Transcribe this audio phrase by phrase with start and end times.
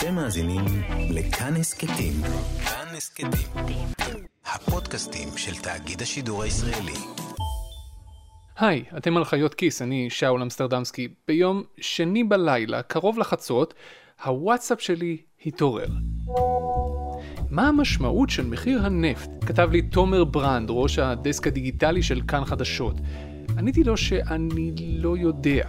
[0.00, 0.64] אתם מאזינים
[1.10, 2.12] לכאן הסכתים.
[2.64, 3.86] כאן הסכתים.
[4.46, 6.92] הפודקאסטים של תאגיד השידור הישראלי.
[8.58, 11.08] היי, אתם על חיות כיס, אני שאול אמסטרדמסקי.
[11.28, 13.74] ביום שני בלילה, קרוב לחצות,
[14.24, 15.88] הוואטסאפ שלי התעורר.
[17.50, 19.30] מה המשמעות של מחיר הנפט?
[19.46, 22.94] כתב לי תומר ברנד, ראש הדסק הדיגיטלי של כאן חדשות.
[23.58, 25.68] עניתי לו שאני לא יודע.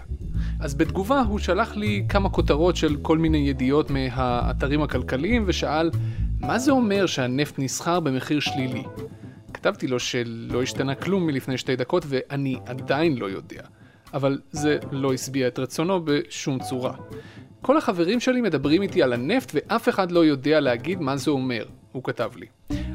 [0.59, 5.89] אז בתגובה הוא שלח לי כמה כותרות של כל מיני ידיעות מהאתרים הכלכליים ושאל
[6.39, 8.83] מה זה אומר שהנפט נסחר במחיר שלילי?
[9.53, 13.61] כתבתי לו שלא השתנה כלום מלפני שתי דקות ואני עדיין לא יודע.
[14.13, 16.93] אבל זה לא השביע את רצונו בשום צורה.
[17.61, 21.65] כל החברים שלי מדברים איתי על הנפט ואף אחד לא יודע להגיד מה זה אומר,
[21.91, 22.45] הוא כתב לי.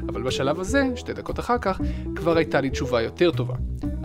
[0.09, 1.81] אבל בשלב הזה, שתי דקות אחר כך,
[2.15, 3.55] כבר הייתה לי תשובה יותר טובה.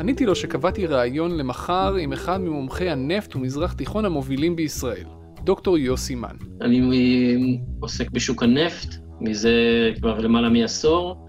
[0.01, 5.05] עניתי לו שקבעתי ראיון למחר עם אחד ממומחי הנפט ומזרח תיכון המובילים בישראל,
[5.45, 6.37] דוקטור יוסי מן.
[6.61, 8.89] אני עוסק בשוק הנפט
[9.21, 9.53] מזה
[10.01, 11.27] כבר למעלה מעשור.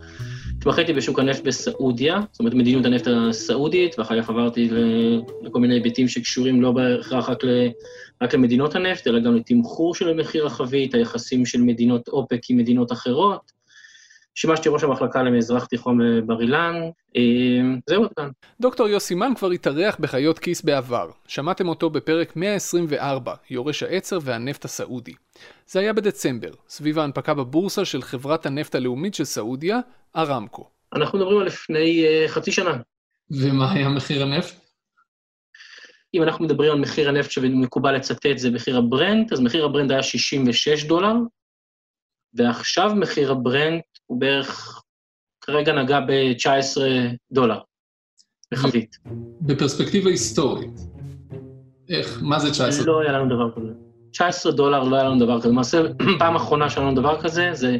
[0.57, 4.69] התמחיתי בשוק הנפט בסעודיה, זאת אומרת מדיניות הנפט הסעודית, ואחר כך עברתי
[5.41, 7.39] לכל מיני היבטים שקשורים לא בהכרח רק,
[8.21, 12.91] רק למדינות הנפט, אלא גם לתמחור של המחיר החבית, היחסים של מדינות אופק עם מדינות
[12.91, 13.62] אחרות.
[14.35, 16.75] שימשתי ראש המחלקה למזרח תיכון בבר אילן,
[17.15, 17.21] אה,
[17.89, 18.29] זהו עד כאן.
[18.59, 21.09] דוקטור יוסי מן כבר התארח בחיות כיס בעבר.
[21.27, 25.13] שמעתם אותו בפרק 124, יורש העצר והנפט הסעודי.
[25.67, 29.79] זה היה בדצמבר, סביב ההנפקה בבורסה של חברת הנפט הלאומית של סעודיה,
[30.15, 30.69] ארמקו.
[30.93, 32.77] אנחנו מדברים על לפני uh, חצי שנה.
[33.31, 34.55] ומה היה מחיר הנפט?
[36.13, 40.03] אם אנחנו מדברים על מחיר הנפט שמקובל לצטט זה מחיר הברנט, אז מחיר הברנט היה
[40.03, 41.13] 66 דולר,
[42.33, 44.81] ועכשיו מחיר הברנט הוא בערך,
[45.41, 46.81] כרגע נגע ב-19
[47.31, 47.59] דולר
[48.51, 48.97] בחבית.
[49.41, 50.79] בפרספקטיבה היסטורית,
[51.89, 52.85] איך, מה זה 19?
[52.85, 53.73] לא היה לנו דבר כזה.
[54.11, 55.49] 19 דולר לא היה לנו דבר כזה.
[55.49, 55.81] למעשה,
[56.19, 57.77] פעם אחרונה שהיה לנו דבר כזה, זה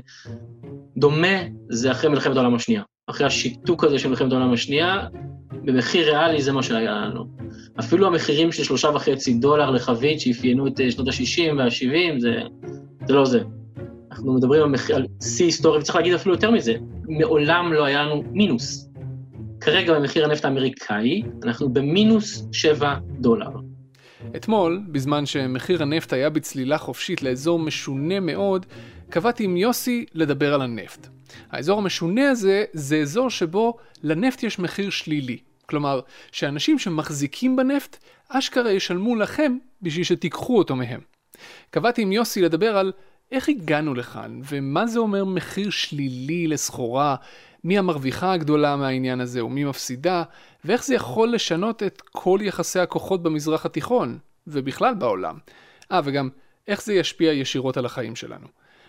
[0.98, 1.38] דומה,
[1.70, 2.84] זה אחרי מלחמת העולם השנייה.
[3.08, 5.08] אחרי השיתוק הזה של מלחמת העולם השנייה,
[5.52, 7.26] במחיר ריאלי זה מה שהיה לנו.
[7.80, 12.42] אפילו המחירים של שלושה וחצי דולר לחבית שאפיינו את אה, שנות ה-60 וה-70, זה,
[13.08, 13.44] זה לא זה.
[14.14, 14.64] אנחנו מדברים
[14.94, 16.74] על, שיא היסטורי, וצריך להגיד אפילו יותר מזה,
[17.08, 18.90] מעולם לא היה לנו מינוס.
[19.62, 23.50] כרגע במחיר הנפט האמריקאי, אנחנו במינוס 7 דולר.
[24.36, 28.66] אתמול, בזמן שמחיר הנפט היה בצלילה חופשית לאזור משונה מאוד,
[29.10, 31.08] קבעתי עם יוסי לדבר על הנפט.
[31.52, 35.38] האזור המשונה הזה זה אזור שבו לנפט יש מחיר שלילי.
[35.66, 36.00] כלומר,
[36.32, 37.98] שאנשים שמחזיקים בנפט,
[38.30, 41.00] אשכרה ישלמו לכם בשביל שתיקחו אותו מהם.
[41.70, 42.92] קבעתי עם יוסי לדבר על
[43.34, 47.16] איך הגענו לכאן, ומה זה אומר מחיר שלילי לסחורה,
[47.64, 50.24] מי המרוויחה הגדולה מהעניין הזה ומי מפסידה,
[50.66, 54.18] ואיך זה יכול לשנות את כל יחסי הכוחות במזרח התיכון,
[54.48, 55.38] ובכלל בעולם.
[55.92, 56.30] אה, וגם
[56.68, 58.48] איך זה ישפיע ישירות על החיים שלנו.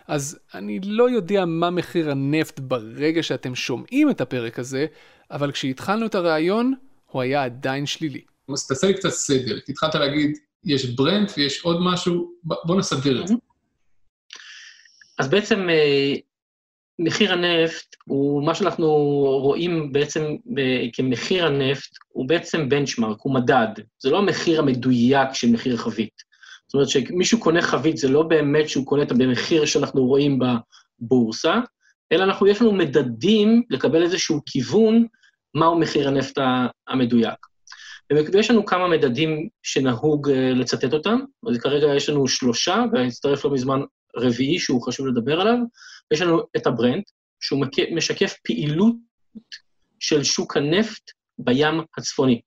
[0.08, 4.86] אז אני לא יודע מה מחיר הנפט ברגע שאתם שומעים את הפרק הזה,
[5.30, 6.74] אבל כשהתחלנו את הרעיון,
[7.10, 8.20] הוא היה עדיין שלילי.
[8.52, 13.28] אז תעשה לי קצת סדר, התחלת להגיד, יש ברנט ויש עוד משהו, בוא נסדר את
[13.28, 13.34] זה.
[15.18, 16.14] אז בעצם אה,
[16.98, 18.86] מחיר הנפט הוא מה שאנחנו
[19.42, 20.22] רואים בעצם
[20.92, 23.68] כמחיר הנפט, הוא בעצם בנצ'מרק, הוא מדד.
[24.02, 26.34] זה לא המחיר המדויק של מחיר חבית.
[26.66, 30.38] זאת אומרת שמישהו קונה חבית, זה לא באמת שהוא קונה אותה במחיר שאנחנו רואים
[31.00, 31.60] בבורסה,
[32.12, 35.06] אלא אנחנו, יש לנו מדדים לקבל איזשהו כיוון
[35.54, 36.38] מהו מחיר הנפט
[36.88, 37.46] המדויק.
[38.32, 43.52] ויש לנו כמה מדדים שנהוג אה, לצטט אותם, אז כרגע יש לנו שלושה, והצטרף לא
[43.52, 43.80] מזמן
[44.16, 45.56] רביעי שהוא חשוב לדבר עליו,
[46.12, 47.02] יש לנו את הברנט,
[47.40, 48.94] שהוא משקף פעילות
[50.00, 52.40] של שוק הנפט בים הצפוני.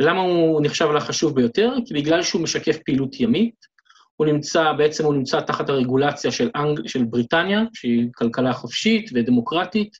[0.00, 1.74] ולמה הוא נחשב לחשוב ביותר?
[1.86, 3.54] כי בגלל שהוא משקף פעילות ימית,
[4.16, 9.96] הוא נמצא, בעצם הוא נמצא תחת הרגולציה של, אנג, של בריטניה, שהיא כלכלה חופשית ודמוקרטית,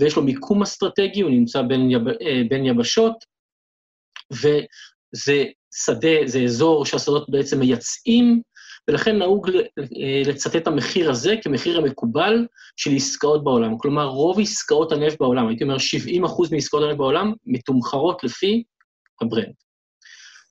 [0.00, 3.14] ויש לו מיקום אסטרטגי, הוא נמצא בין, יב, אה, בין יבשות,
[4.32, 8.42] וזה שדה, זה אזור שהשדות בעצם מייצאים,
[8.88, 12.46] ולכן נהוג אה, לצטט את המחיר הזה כמחיר המקובל
[12.76, 13.78] של עסקאות בעולם.
[13.78, 18.62] כלומר, רוב עסקאות הנפט בעולם, הייתי אומר 70 אחוז מעסקאות הנפט בעולם, מתומחרות לפי
[19.20, 19.54] הברנט.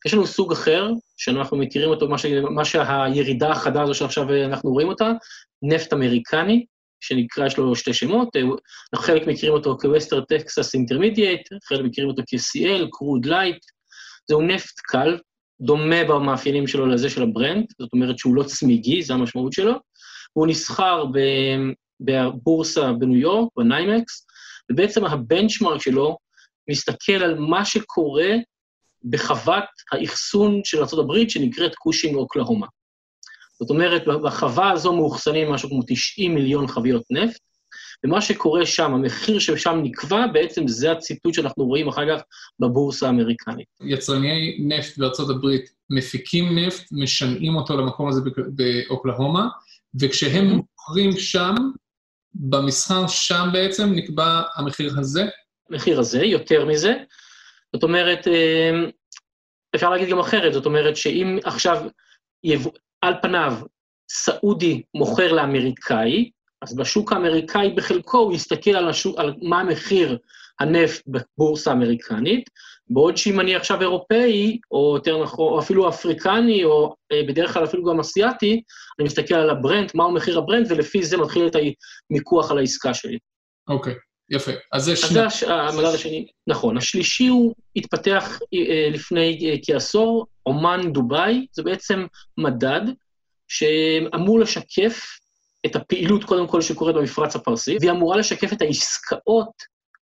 [0.06, 2.26] יש לנו סוג אחר, שאנחנו מכירים אותו, מה, ש...
[2.50, 5.12] מה שהירידה החדה הזו שעכשיו אנחנו רואים אותה,
[5.62, 6.66] נפט אמריקני,
[7.02, 8.36] שנקרא, יש לו שתי שמות,
[8.94, 13.60] אנחנו חלק מכירים אותו כ-Western Texas Intermediate, חלק מכירים אותו כ-CL, crude light,
[14.28, 15.18] זהו נפט קל,
[15.64, 19.74] דומה במאפיינים שלו לזה של הברנט, זאת אומרת שהוא לא צמיגי, זו המשמעות שלו,
[20.36, 21.06] והוא נסחר
[22.00, 24.26] בבורסה בניו יורק, בניימקס,
[24.72, 26.18] ובעצם הבנצ'מרק שלו
[26.70, 28.30] מסתכל על מה שקורה
[29.10, 32.68] בחוות האחסון של ארה"ב שנקראת קושינג אוקלהומה.
[33.60, 37.42] זאת אומרת, בחווה הזו מאוחסנים משהו כמו 90 מיליון חביות נפט,
[38.06, 42.24] ומה שקורה שם, המחיר ששם נקבע, בעצם זה הציטוט שאנחנו רואים אחר כך
[42.60, 43.68] בבורסה האמריקנית.
[43.82, 48.22] יצרני נפט בארצות הברית מפיקים נפט, משנעים אותו למקום הזה
[48.56, 49.48] באוקלהומה,
[50.02, 50.48] וכשהם.
[50.48, 51.56] מוכרים שם,
[52.34, 55.24] במסחר שם בעצם נקבע המחיר הזה?
[55.70, 56.94] המחיר הזה, יותר מזה.
[57.74, 58.90] זאת אומרת, אמ,
[59.76, 61.88] אפשר להגיד גם אחרת, זאת אומרת שאם עכשיו,
[63.02, 63.54] על פניו,
[64.10, 66.30] סעודי מוכר לאמריקאי,
[66.64, 70.18] אז בשוק האמריקאי בחלקו הוא יסתכל על, השוק, על מה המחיר
[70.60, 72.50] הנפט בבורסה האמריקנית,
[72.90, 77.64] בעוד שאם אני עכשיו אירופאי, או יותר נכון, או אפילו אפריקני, או אה, בדרך כלל
[77.64, 78.62] אפילו גם אסיאתי,
[79.00, 81.56] אני מסתכל על הברנט, מהו מחיר הברנט, ולפי זה מתחיל את
[82.10, 83.18] המיקוח על העסקה שלי.
[83.70, 84.52] אוקיי, okay, יפה.
[84.74, 85.26] אז זה שני...
[85.26, 86.78] אז זה המדד השני, נכון.
[86.78, 92.06] השלישי הוא התפתח אה, לפני אה, כעשור, אומן דובאי, זה בעצם
[92.38, 92.82] מדד
[93.48, 95.20] שאמור לשקף
[95.66, 99.52] את הפעילות, קודם כל, שקורית במפרץ הפרסי, והיא אמורה לשקף את העסקאות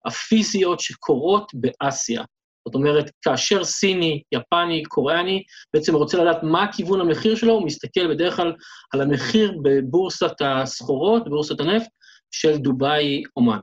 [0.07, 2.23] הפיזיות שקורות באסיה.
[2.69, 5.43] זאת אומרת, כאשר סיני, יפני, קוריאני,
[5.75, 8.53] בעצם רוצה לדעת מה כיוון המחיר שלו, הוא מסתכל בדרך כלל
[8.93, 11.89] על המחיר בבורסת הסחורות, בבורסת הנפט,
[12.31, 13.59] של דובאי אומן.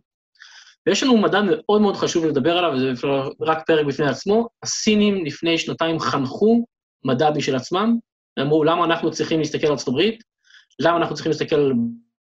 [0.87, 3.07] ויש לנו מדע מאוד מאוד חשוב לדבר עליו, וזה
[3.41, 4.47] רק פרק בפני עצמו.
[4.63, 6.65] הסינים לפני שנתיים חנכו
[7.05, 7.97] מדע בשביל עצמם,
[8.41, 10.23] אמרו, למה אנחנו צריכים להסתכל על ארצות הברית?
[10.79, 11.73] למה אנחנו צריכים להסתכל על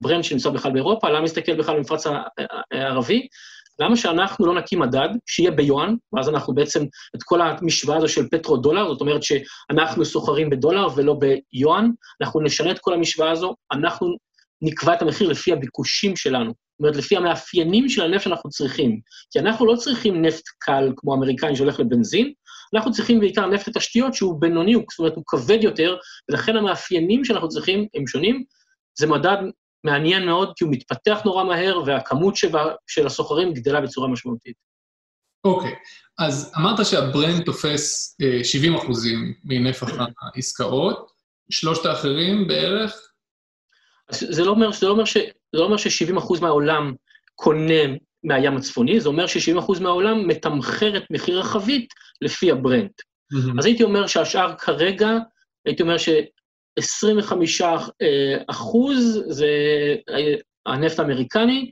[0.00, 1.08] ברנד שנמצא בכלל באירופה?
[1.08, 2.04] למה להסתכל בכלל במפרץ
[2.72, 3.28] הערבי?
[3.78, 6.84] למה שאנחנו לא נקים מדד שיהיה ביואן, ואז אנחנו בעצם,
[7.16, 11.90] את כל המשוואה הזו של פטרו-דולר, זאת אומרת שאנחנו סוחרים בדולר ולא ביואן,
[12.20, 14.16] אנחנו נשנה את כל המשוואה הזו, אנחנו
[14.62, 19.00] נקבע את המחיר לפי הביקושים שלנו, זאת אומרת, לפי המאפיינים של הנפט שאנחנו צריכים.
[19.31, 22.32] כי אנחנו לא צריכים נפט קל כמו האמריקאי שהולך לבנזין,
[22.75, 25.97] אנחנו צריכים בעיקר נפט לתשתיות שהוא בינוני, זאת אומרת, הוא כבד יותר,
[26.31, 28.45] ולכן המאפיינים שאנחנו צריכים הם שונים.
[28.99, 29.37] זה מדד
[29.85, 34.57] מעניין מאוד, כי הוא מתפתח נורא מהר, והכמות שבה, של הסוחרים גדלה בצורה משמעותית.
[35.45, 35.75] אוקיי, okay.
[36.19, 39.89] אז אמרת שהברנט תופס 70 אה, אחוזים מנפח
[40.35, 41.11] העסקאות,
[41.51, 42.95] שלושת האחרים בערך?
[44.11, 46.95] זה לא אומר, זה לא אומר, ש, זה לא אומר ש-70 אחוז מהעולם
[47.35, 47.83] קונה
[48.26, 51.88] מהים הצפוני, זה אומר ש-70 אחוז מהעולם מתמחר את מחיר החבית
[52.23, 52.91] לפי הברנט.
[52.90, 53.58] Mm-hmm.
[53.58, 55.11] אז הייתי אומר שהשאר כרגע,
[55.67, 56.08] הייתי אומר ש...
[56.78, 59.46] 25 אה, אחוז זה
[60.11, 60.34] אה,
[60.67, 61.70] הנפט האמריקני,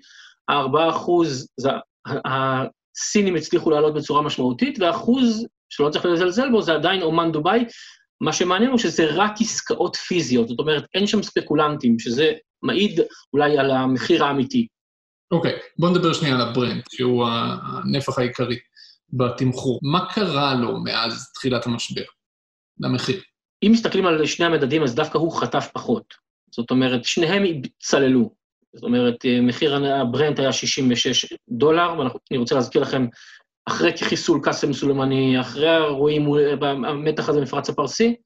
[0.48, 1.70] ה-4 אחוז זה
[2.06, 7.64] הסינים הצליחו לעלות בצורה משמעותית, והאחוז שלא צריך לזלזל בו זה עדיין אומן דובאי.
[8.20, 13.00] מה שמעניין הוא שזה רק עסקאות פיזיות, זאת אומרת, אין שם ספקולנטים, שזה מעיד
[13.32, 14.66] אולי על המחיר האמיתי.
[15.30, 18.58] אוקיי, okay, בואו נדבר שנייה על הברנט, שהוא הנפח העיקרי
[19.12, 19.80] בתמחור.
[19.82, 22.04] מה קרה לו מאז תחילת המשבר,
[22.80, 23.20] למחיר?
[23.62, 26.14] אם מסתכלים על שני המדדים, אז דווקא הוא חטף פחות.
[26.50, 27.42] זאת אומרת, שניהם
[27.78, 28.34] צללו.
[28.74, 33.06] זאת אומרת, מחיר הברנט היה 66 דולר, ואני רוצה להזכיר לכם,
[33.66, 36.26] אחרי חיסול קאסם סולימני, אחרי האירועים,
[36.62, 38.16] המתח הזה במפרץ הפרסי,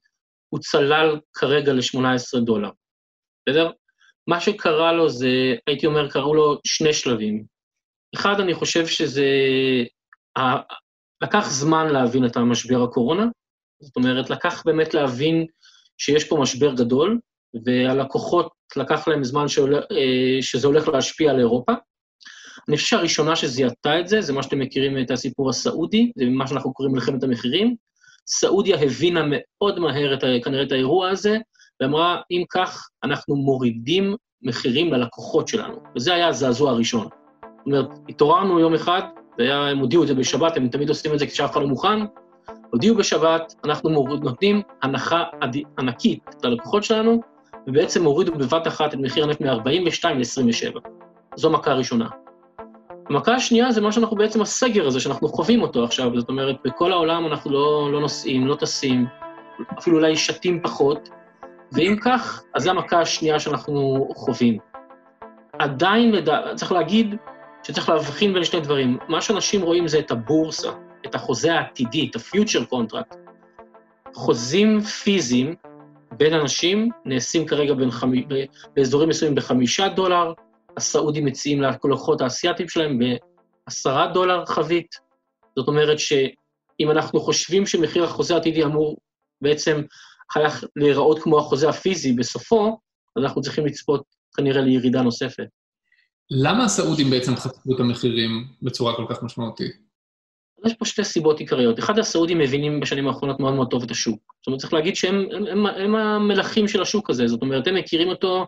[0.49, 2.69] הוא צלל כרגע ל-18 דולר,
[3.49, 3.71] בסדר?
[4.29, 7.43] מה שקרה לו זה, הייתי אומר, קראו לו שני שלבים.
[8.15, 9.25] אחד, אני חושב שזה...
[11.23, 13.25] לקח זמן להבין את המשבר הקורונה,
[13.81, 15.45] זאת אומרת, לקח באמת להבין
[15.97, 17.19] שיש פה משבר גדול,
[17.65, 21.73] והלקוחות, לקח להם זמן שעול, אה, שזה הולך להשפיע על אירופה.
[22.67, 26.47] אני חושב שהראשונה שזיהתה את זה, זה מה שאתם מכירים את הסיפור הסעודי, זה מה
[26.47, 27.75] שאנחנו קוראים מלחמת המחירים.
[28.27, 31.37] סעודיה הבינה מאוד מהר את, כנראה את האירוע הזה,
[31.81, 35.75] ואמרה, אם כך, אנחנו מורידים מחירים ללקוחות שלנו.
[35.95, 37.07] וזה היה הזעזוע הראשון.
[37.41, 39.01] זאת אומרת, התעוררנו יום אחד,
[39.37, 41.99] והיה, הם הודיעו את זה בשבת, הם תמיד עושים את זה כשאף אחד לא מוכן,
[42.71, 47.21] הודיעו בשבת, אנחנו מוריד, נותנים הנחה עד, ענקית ללקוחות שלנו,
[47.67, 50.79] ובעצם הורידו בבת אחת את מחיר הנפט מ-42 ל-27.
[51.35, 52.07] זו מכה ראשונה.
[53.09, 56.91] המכה השנייה זה מה שאנחנו בעצם, הסגר הזה, שאנחנו חווים אותו עכשיו, זאת אומרת, בכל
[56.91, 59.05] העולם אנחנו לא, לא נוסעים, לא טסים,
[59.79, 61.09] אפילו אולי שתים פחות,
[61.71, 64.57] ואם כך, אז זו המכה השנייה שאנחנו חווים.
[65.59, 66.15] עדיין,
[66.55, 67.15] צריך להגיד
[67.63, 68.97] שצריך להבחין בין שני דברים.
[69.07, 70.71] מה שאנשים רואים זה את הבורסה,
[71.05, 73.15] את החוזה העתידי, את ה-future contract.
[74.13, 75.55] חוזים פיזיים
[76.17, 78.11] בין אנשים נעשים כרגע בין חמ...
[78.75, 80.33] באזורים מסוימים בחמישה דולר,
[80.77, 84.95] הסעודים מציעים ללקוחות האסייתים שלהם בעשרה דולר חבית.
[85.55, 88.97] זאת אומרת שאם אנחנו חושבים שמחיר החוזה העתידי אמור
[89.41, 89.81] בעצם
[90.33, 92.77] חייך להיראות כמו החוזה הפיזי בסופו,
[93.17, 94.03] אז אנחנו צריכים לצפות
[94.37, 95.47] כנראה לירידה נוספת.
[96.31, 99.71] למה הסעודים בעצם חטפו את המחירים בצורה כל כך משמעותית?
[100.65, 101.79] יש פה שתי סיבות עיקריות.
[101.79, 104.35] אחד, הסעודים מבינים בשנים האחרונות מאוד מאוד טוב את השוק.
[104.39, 107.75] זאת אומרת, צריך להגיד שהם הם, הם, הם המלכים של השוק הזה, זאת אומרת, הם
[107.75, 108.45] מכירים אותו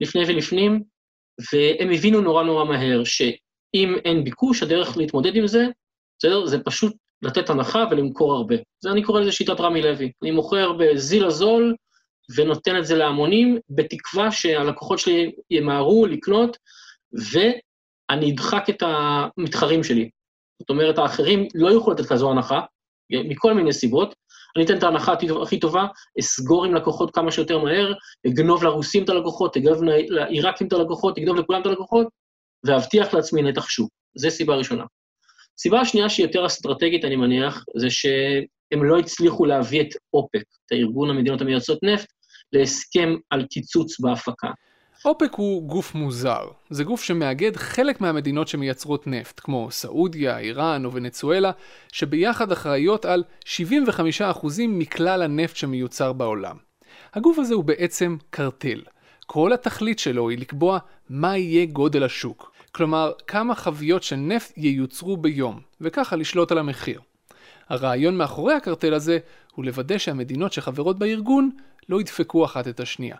[0.00, 0.82] לפני ולפנים,
[1.52, 5.66] והם הבינו נורא נורא מהר שאם אין ביקוש, הדרך להתמודד עם זה,
[6.18, 6.46] בסדר?
[6.46, 8.54] זה פשוט לתת הנחה ולמכור הרבה.
[8.80, 10.12] זה אני קורא לזה שיטת רמי לוי.
[10.22, 11.74] אני מוכר בזיל הזול
[12.36, 16.56] ונותן את זה להמונים, בתקווה שהלקוחות שלי ימהרו לקנות,
[17.32, 20.10] ואני אדחק את המתחרים שלי.
[20.58, 22.60] זאת אומרת, האחרים לא יוכלו לתת כזו הנחה,
[23.12, 24.14] מכל מיני סיבות.
[24.56, 25.86] אני אתן את ההנחה הכי טובה,
[26.20, 27.92] אסגור עם לקוחות כמה שיותר מהר,
[28.26, 32.06] אגנוב לרוסים את הלקוחות, אגנוב לעיראקים את הלקוחות, אגנוב לכולם את הלקוחות,
[32.66, 33.90] ואבטיח לעצמי נתח שוק.
[34.14, 34.84] זו סיבה ראשונה.
[35.58, 40.72] סיבה שנייה שהיא יותר אסטרטגית, אני מניח, זה שהם לא הצליחו להביא את אופק, את
[40.72, 42.08] הארגון המדינות המייצאות נפט,
[42.52, 44.48] להסכם על קיצוץ בהפקה.
[45.04, 46.48] אופק הוא גוף מוזר.
[46.70, 51.50] זה גוף שמאגד חלק מהמדינות שמייצרות נפט, כמו סעודיה, איראן או ונצואלה,
[51.92, 53.48] שביחד אחראיות על 75%
[54.68, 56.56] מכלל הנפט שמיוצר בעולם.
[57.14, 58.82] הגוף הזה הוא בעצם קרטל.
[59.26, 60.78] כל התכלית שלו היא לקבוע
[61.10, 62.55] מה יהיה גודל השוק.
[62.76, 67.00] כלומר, כמה חביות של נפט ייוצרו ביום, וככה לשלוט על המחיר.
[67.68, 69.18] הרעיון מאחורי הקרטל הזה
[69.54, 71.50] הוא לוודא שהמדינות שחברות בארגון
[71.88, 73.16] לא ידפקו אחת את השנייה.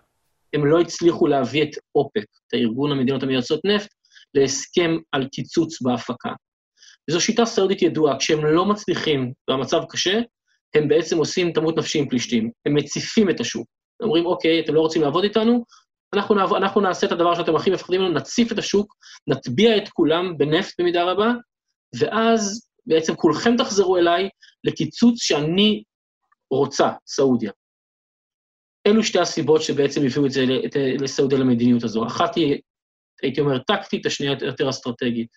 [0.53, 3.89] הם לא הצליחו להביא את אופק, את הארגון המדינות המייצאות נפט,
[4.33, 6.31] להסכם על קיצוץ בהפקה.
[7.09, 10.19] וזו שיטה סעודית ידועה, כשהם לא מצליחים והמצב קשה,
[10.75, 13.67] הם בעצם עושים תמות נפשי עם פלישתים, הם מציפים את השוק.
[14.03, 15.65] אומרים, אוקיי, אתם לא רוצים לעבוד איתנו,
[16.13, 18.95] אנחנו, נעב, אנחנו נעשה את הדבר שאתם הכי מפחדים ממנו, נציף את השוק,
[19.27, 21.33] נטביע את כולם בנפט במידה רבה,
[21.99, 24.29] ואז בעצם כולכם תחזרו אליי
[24.63, 25.83] לקיצוץ שאני
[26.51, 27.51] רוצה, סעודיה.
[28.87, 30.45] אלו שתי הסיבות שבעצם הביאו את זה
[30.99, 32.07] לסעודיה למדיניות הזו.
[32.07, 32.57] אחת היא,
[33.23, 35.27] הייתי אומר, טקטית, השנייה יותר אסטרטגית.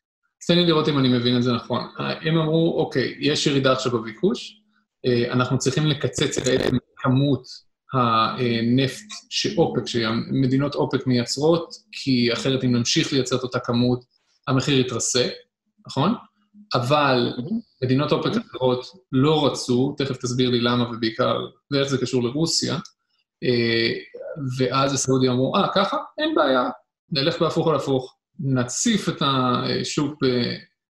[0.47, 1.81] תן לי לראות אם אני מבין את זה נכון.
[1.99, 4.63] הם אמרו, אוקיי, יש ירידה עכשיו בביקוש,
[5.07, 7.43] אה, אנחנו צריכים לקצץ את כמות
[7.93, 14.05] הנפט שאופק, שמדינות אופק מייצרות, כי אחרת אם נמשיך לייצר את אותה כמות,
[14.49, 15.31] המחיר יתרסק,
[15.87, 16.15] נכון?
[16.75, 17.33] אבל
[17.85, 21.39] מדינות אופק אחרות לא רצו, תכף תסביר לי למה ובעיקר,
[21.71, 22.75] ואיך זה קשור לרוסיה,
[23.45, 23.93] אה,
[24.59, 25.97] ואז הסעודים אמרו, אה, ככה?
[26.19, 26.69] אין בעיה,
[27.13, 30.19] נלך בהפוך על הפוך, נציף את השוק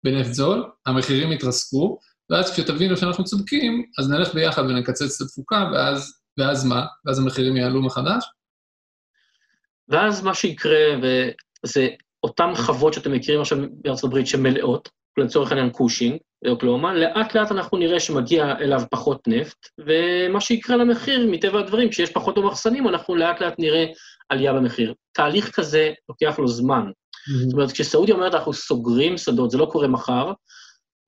[0.03, 1.99] בנפט זול, המחירים יתרסקו,
[2.29, 6.85] ואז כשתבינו שאנחנו צודקים, אז נלך ביחד ונקצץ את התפוקה, ואז, ואז מה?
[7.05, 8.25] ואז המחירים יעלו מחדש?
[9.89, 11.87] ואז מה שיקרה, וזה
[12.23, 17.77] אותן חוות שאתם מכירים עכשיו בארצות הברית שמלאות, לצורך העניין קושינג, באוקלאומה, לאט לאט אנחנו
[17.77, 23.41] נראה שמגיע אליו פחות נפט, ומה שיקרה למחיר, מטבע הדברים, כשיש פחות במחסנים, אנחנו לאט
[23.41, 23.85] לאט נראה
[24.29, 24.93] עלייה במחיר.
[25.11, 26.81] תהליך כזה לוקח לו זמן.
[26.81, 27.45] Mm-hmm.
[27.45, 30.31] זאת אומרת, כשסעודיה אומרת אנחנו סוגרים שדות, זה לא קורה מחר,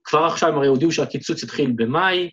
[0.03, 2.29] כבר עכשיו הם הרי הודיעו שהקיצוץ יתחיל במאי,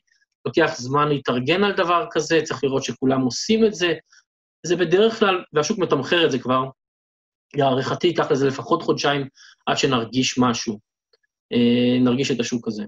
[0.46, 3.94] לוקח זמן להתארגן על דבר כזה, צריך לראות שכולם עושים את זה.
[4.66, 6.64] זה בדרך כלל, והשוק מתמחר את זה כבר,
[7.56, 9.28] להערכתי ייקח לזה לפחות חודשיים
[9.66, 10.78] עד שנרגיש משהו.
[11.52, 12.84] אה, נרגיש את השוק הזה.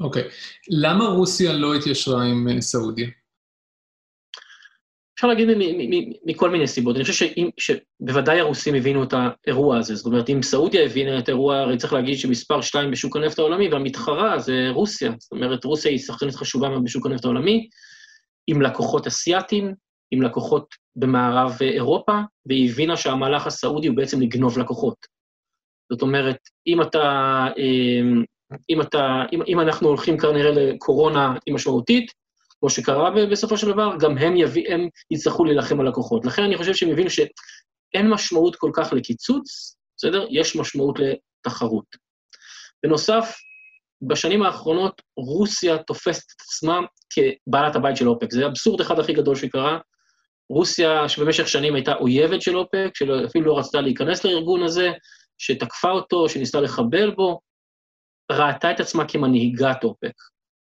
[0.00, 0.22] אוקיי.
[0.22, 0.32] Okay.
[0.70, 3.08] למה רוסיה לא התיישרה עם אה, סעודיה?
[5.20, 5.48] אפשר להגיד
[6.24, 6.96] מכל מיני סיבות.
[6.96, 7.26] אני חושב
[7.58, 9.94] שבוודאי הרוסים הבינו את האירוע הזה.
[9.94, 13.68] זאת אומרת, אם סעודיה הבינה את האירוע, הרי צריך להגיד שמספר שתיים בשוק הנפט העולמי,
[13.68, 15.12] והמתחרה זה רוסיה.
[15.18, 17.68] זאת אומרת, רוסיה היא שחקנית חשובה מאוד בשוק הנפט העולמי,
[18.46, 19.74] עם לקוחות אסייתים,
[20.10, 24.96] עם לקוחות במערב אירופה, והיא הבינה שהמהלך הסעודי הוא בעצם לגנוב לקוחות.
[25.92, 28.24] זאת אומרת, אם אתה, אמ,
[28.70, 32.19] אם אתה, אם, אם אנחנו הולכים כנראה לקורונה משמעותית,
[32.60, 36.24] כמו שקרה בסופו של דבר, גם הם, יביא, הם יצטרכו להילחם על לקוחות.
[36.24, 40.26] לכן אני חושב שהם הבינו שאין משמעות כל כך לקיצוץ, בסדר?
[40.30, 41.84] יש משמעות לתחרות.
[42.82, 43.36] בנוסף,
[44.08, 46.80] בשנים האחרונות רוסיה תופסת את עצמה
[47.12, 48.32] כבעלת הבית של אופק.
[48.32, 49.78] זה אבסורד אחד הכי גדול שקרה.
[50.50, 54.90] רוסיה, שבמשך שנים הייתה אויבת של אופק, שאפילו לא רצתה להיכנס לארגון הזה,
[55.38, 57.40] שתקפה אותו, שניסתה לחבל בו,
[58.32, 60.12] ראתה את עצמה כמנהיגת אופק.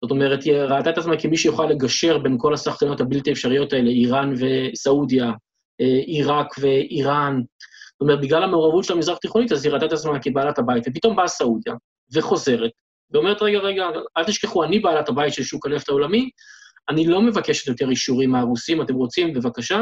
[0.07, 3.89] זאת אומרת, היא ראתה את עצמה כמי שיוכל לגשר בין כל השחקנות הבלתי אפשריות האלה,
[3.89, 5.31] איראן וסעודיה,
[5.81, 7.41] אה, עיראק ואיראן.
[7.91, 11.15] זאת אומרת, בגלל המעורבות של המזרח התיכונית, אז היא ראתה את עצמה כבעלת הבית, ופתאום
[11.15, 11.73] באה סעודיה,
[12.13, 12.71] וחוזרת,
[13.11, 16.29] ואומרת, רגע, רגע, אל תשכחו, אני בעלת הבית של שוק הנפט העולמי,
[16.89, 19.81] אני לא מבקשת יותר אישורים מהרוסים, אתם רוצים, בבקשה.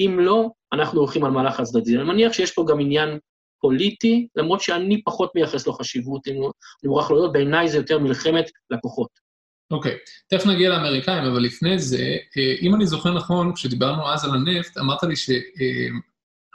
[0.00, 1.96] אם לא, אנחנו הולכים על מהלך הצדדי.
[1.96, 3.18] אני מניח שיש פה גם עניין
[3.60, 6.38] פוליטי, למרות שאני פחות מייחס לו חשיבות, אני
[6.84, 9.23] מוכרח להודות, בעיניי זה יותר מלחמת לקוחות.
[9.70, 9.96] אוקיי, okay.
[10.28, 14.78] תכף נגיע לאמריקאים, אבל לפני זה, אה, אם אני זוכר נכון, כשדיברנו אז על הנפט,
[14.78, 15.14] אמרת לי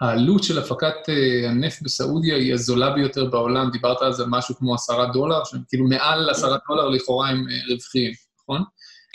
[0.02, 4.76] העלות של הפקת uh, הנפט בסעודיה היא הזולה ביותר בעולם, דיברת על זה משהו כמו
[4.76, 8.62] עשרה דולר, שהם כאילו מעל עשרה דולר לכאורה הם רווחיים, נכון?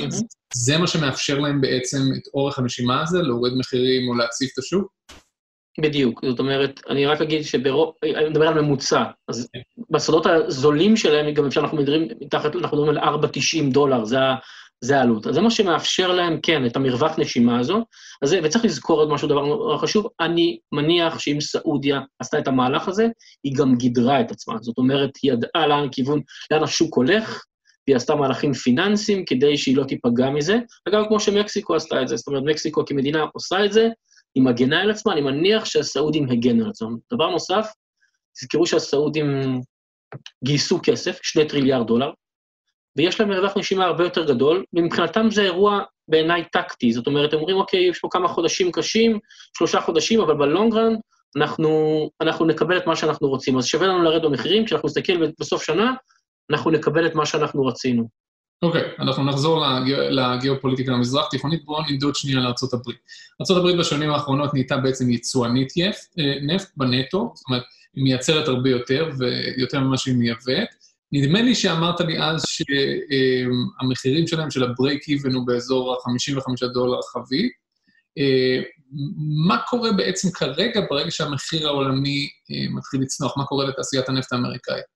[0.03, 0.25] Mm-hmm.
[0.55, 4.93] זה מה שמאפשר להם בעצם את אורך הנשימה הזה, להוריד מחירים או להציף את השוק?
[5.81, 9.61] בדיוק, זאת אומרת, אני רק אגיד שברוב, אני מדבר על ממוצע, אז כן.
[9.91, 14.19] בשדות הזולים שלהם, גם אפשר, אנחנו מדברים, מתחת, אנחנו מדברים על 4.90 דולר, זה,
[14.81, 15.27] זה העלות.
[15.27, 17.85] אז זה מה שמאפשר להם, כן, את המרווח נשימה הזו,
[18.23, 22.89] אז, וצריך לזכור עוד משהו, דבר נורא חשוב, אני מניח שאם סעודיה עשתה את המהלך
[22.89, 23.09] הזה,
[23.45, 27.45] היא גם גידרה את עצמה, זאת אומרת, היא ידעה לאן כיוון, לאן השוק הולך,
[27.89, 32.17] והיא עשתה מהלכים פיננסיים כדי שהיא לא תיפגע מזה, אגב, כמו שמקסיקו עשתה את זה,
[32.17, 33.89] זאת אומרת, מקסיקו כמדינה עושה את זה,
[34.35, 36.97] היא מגנה על עצמה, אני מניח שהסעודים הגנו על עצמם.
[37.13, 37.73] דבר נוסף,
[38.41, 39.61] תזכרו שהסעודים
[40.45, 42.11] גייסו כסף, שני טריליארד דולר,
[42.97, 47.39] ויש להם מרווח נשימה הרבה יותר גדול, ומבחינתם זה אירוע בעיניי טקטי, זאת אומרת, הם
[47.39, 49.19] אומרים, אוקיי, יש פה כמה חודשים קשים,
[49.59, 50.99] שלושה חודשים, אבל ב long run
[51.37, 51.71] אנחנו,
[52.21, 53.59] אנחנו נקבל את מה שאנחנו רוצים.
[53.59, 55.93] אז שווה לנו לרדת במחירים, כשאנחנו נסתכל בסוף שנה,
[56.51, 58.09] אנחנו נקבל את מה שאנחנו רצינו.
[58.65, 59.65] אוקיי, okay, אנחנו נחזור
[60.11, 62.91] לגיאופוליטיקה המזרח-תיכונית, בואו נמדוד שנייה לארה"ב.
[63.51, 65.73] ארה"ב בשנים האחרונות נהייתה בעצם יצואנית
[66.19, 67.63] אה, נפט בנטו, זאת אומרת,
[67.95, 70.69] היא מייצרת הרבה יותר, ויותר ממה שהיא מייבאת.
[71.13, 77.53] נדמה לי שאמרת לי אז שהמחירים שלהם, של ה-break even הוא באזור ה-55 דולר חבית.
[78.19, 78.63] אה,
[79.47, 83.37] מה קורה בעצם כרגע, ברגע שהמחיר העולמי אה, מתחיל לצנוח?
[83.37, 84.94] מה קורה לתעשיית הנפט האמריקאית?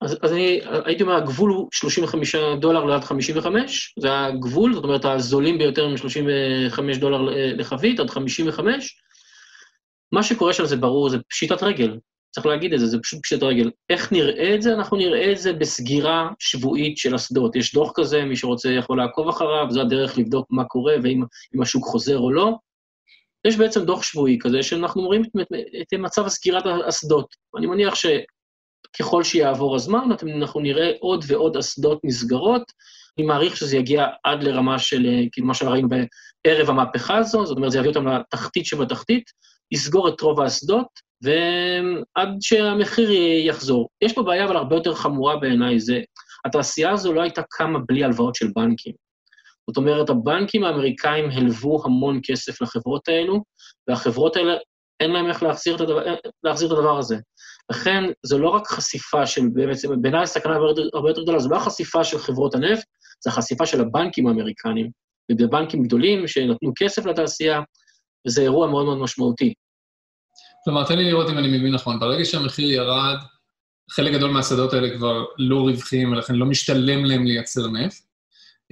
[0.00, 5.04] אז, אז אני הייתי אומר, הגבול הוא 35 דולר ליד 55, זה הגבול, זאת אומרת,
[5.04, 7.20] הזולים ביותר הם 35 דולר
[7.56, 9.00] לחבית, עד 55.
[10.12, 11.98] מה שקורה שם זה ברור, זה פשיטת רגל.
[12.30, 13.70] צריך להגיד את זה, זה פשוט פשיטת רגל.
[13.90, 14.74] איך נראה את זה?
[14.74, 17.56] אנחנו נראה את זה בסגירה שבועית של אסדות.
[17.56, 21.84] יש דוח כזה, מי שרוצה יכול לעקוב אחריו, זו הדרך לבדוק מה קורה ואם השוק
[21.84, 22.56] חוזר או לא.
[23.46, 25.46] יש בעצם דוח שבועי כזה, שאנחנו רואים את, את,
[25.82, 27.34] את מצב סגירת האסדות.
[27.58, 28.06] אני מניח ש...
[28.98, 32.62] ככל שיעבור הזמן, אנחנו נראה עוד ועוד אסדות נסגרות.
[33.18, 37.56] אני מעריך שזה יגיע עד לרמה של, אה, כאילו, מה שראינו בערב המהפכה הזו, זאת
[37.56, 39.24] אומרת, זה יביא אותם לתחתית שבתחתית,
[39.72, 40.86] יסגור את רוב האסדות,
[41.22, 43.10] ועד שהמחיר
[43.46, 43.88] יחזור.
[44.02, 46.00] יש פה בעיה אבל הרבה יותר חמורה בעיניי, זה,
[46.46, 48.92] התעשייה הזו לא הייתה קמה בלי הלוואות של בנקים.
[49.70, 53.42] זאת אומרת, הבנקים האמריקאים הלוו המון כסף לחברות האלו,
[53.88, 54.56] והחברות האלה,
[55.00, 56.14] אין להם איך להחזיר את הדבר,
[56.44, 57.16] להחזיר את הדבר הזה.
[57.70, 60.54] לכן, זו לא רק חשיפה של, בעצם, בעיניי הסכנה
[60.94, 62.84] הרבה יותר גדולה, זו לא החשיפה של חברות הנפט,
[63.24, 64.90] זו החשיפה של הבנקים האמריקנים,
[65.32, 67.60] ובבנקים גדולים שנתנו כסף לתעשייה,
[68.26, 69.54] וזה אירוע מאוד מאוד משמעותי.
[70.64, 72.00] כלומר, תן לי לראות אם אני מבין נכון.
[72.00, 73.16] ברגע שהמחיר ירד,
[73.90, 78.02] חלק גדול מהשדות האלה כבר לא רווחיים, ולכן לא משתלם להם לייצר נפט.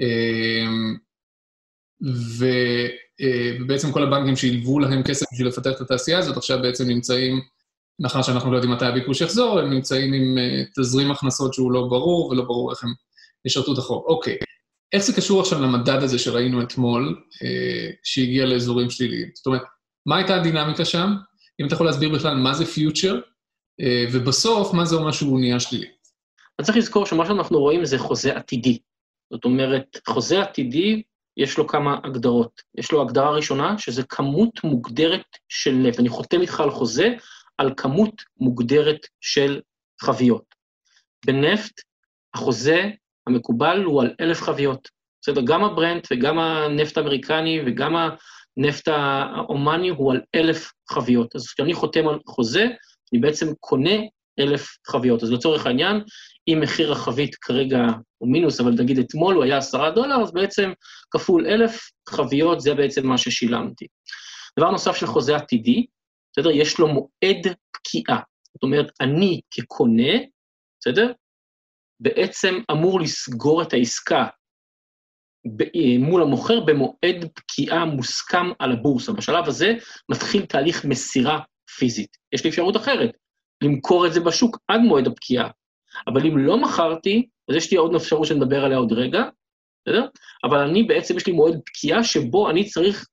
[0.00, 0.66] אה,
[3.60, 7.40] ובעצם כל הבנקים שהלוו להם כסף בשביל לפתח את התעשייה הזאת, עכשיו בעצם נמצאים
[8.00, 11.86] מאחר שאנחנו לא יודעים מתי הביקוש יחזור, הם נמצאים עם uh, תזרים הכנסות שהוא לא
[11.90, 12.90] ברור, ולא ברור איך הם
[13.44, 14.04] ישרתו את החוב.
[14.06, 14.36] אוקיי,
[14.92, 19.28] איך זה קשור עכשיו למדד הזה שראינו אתמול, uh, שהגיע לאזורים שליליים?
[19.34, 19.62] זאת אומרת,
[20.06, 21.14] מה הייתה הדינמיקה שם?
[21.60, 23.20] אם אתה יכול להסביר בכלל מה זה פיוטר,
[23.82, 25.86] uh, ובסוף, מה זה אומר שהוא נהיה שלילי?
[26.58, 28.78] אז צריך לזכור שמה שאנחנו רואים זה חוזה עתידי.
[29.32, 31.02] זאת אומרת, חוזה עתידי,
[31.36, 32.62] יש לו כמה הגדרות.
[32.78, 36.00] יש לו הגדרה ראשונה, שזה כמות מוגדרת של נפט.
[36.00, 37.08] אני חותם איתך על חוזה,
[37.58, 39.60] על כמות מוגדרת של
[40.00, 40.44] חביות.
[41.26, 41.80] בנפט,
[42.34, 42.90] החוזה
[43.26, 44.88] המקובל הוא על אלף חביות.
[45.22, 47.96] בסדר, גם הברנט וגם הנפט האמריקני וגם
[48.56, 51.36] הנפט האומני הוא על אלף חביות.
[51.36, 52.66] אז כשאני חותם על חוזה,
[53.12, 53.94] אני בעצם קונה
[54.38, 55.22] אלף חביות.
[55.22, 56.00] אז לצורך העניין,
[56.48, 57.78] אם מחיר החבית כרגע
[58.18, 60.72] הוא מינוס, אבל נגיד אתמול הוא היה עשרה דולר, אז בעצם
[61.10, 63.86] כפול אלף חביות, זה בעצם מה ששילמתי.
[64.58, 65.86] דבר נוסף של חוזה עתידי,
[66.36, 66.50] בסדר?
[66.50, 68.20] יש לו מועד פקיעה.
[68.54, 70.12] זאת אומרת, אני כקונה,
[70.80, 71.12] בסדר?
[72.00, 74.26] בעצם אמור לסגור את העסקה
[75.60, 79.12] אה, מול המוכר במועד פקיעה מוסכם על הבורסה.
[79.12, 79.74] בשלב הזה
[80.08, 81.40] מתחיל תהליך מסירה
[81.78, 82.16] פיזית.
[82.32, 83.10] יש לי אפשרות אחרת,
[83.62, 85.50] למכור את זה בשוק עד מועד הפקיעה.
[86.06, 89.22] אבל אם לא מכרתי, אז יש לי עוד אפשרות שנדבר עליה עוד רגע,
[89.84, 90.06] בסדר?
[90.44, 93.06] אבל אני בעצם, יש לי מועד פקיעה שבו אני צריך,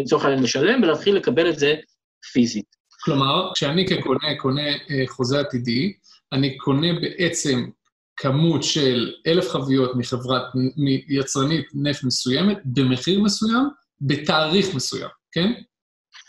[0.00, 1.74] לצורך העניין, לשלם ולהתחיל לקבל את זה
[2.32, 2.76] פיזית.
[3.04, 5.92] כלומר, כשאני כקונה קונה אה, חוזה עתידי,
[6.32, 7.64] אני קונה בעצם
[8.16, 10.42] כמות של אלף חביות מחברת,
[11.08, 13.68] מיצרנית נפט מסוימת, במחיר מסוים,
[14.00, 15.52] בתאריך מסוים, כן?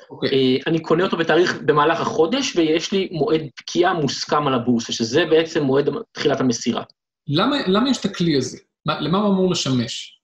[0.09, 0.29] אוקיי.
[0.29, 0.61] Okay.
[0.67, 5.63] אני קונה אותו בתאריך, במהלך החודש, ויש לי מועד פקיעה מוסכם על הבורסה, שזה בעצם
[5.63, 6.83] מועד תחילת המסירה.
[7.27, 8.57] למה, למה יש את הכלי הזה?
[8.85, 10.19] מה, למה הוא אמור לשמש?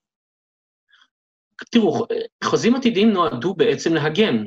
[1.70, 2.06] תראו,
[2.44, 4.44] חוזים עתידיים נועדו בעצם להגן.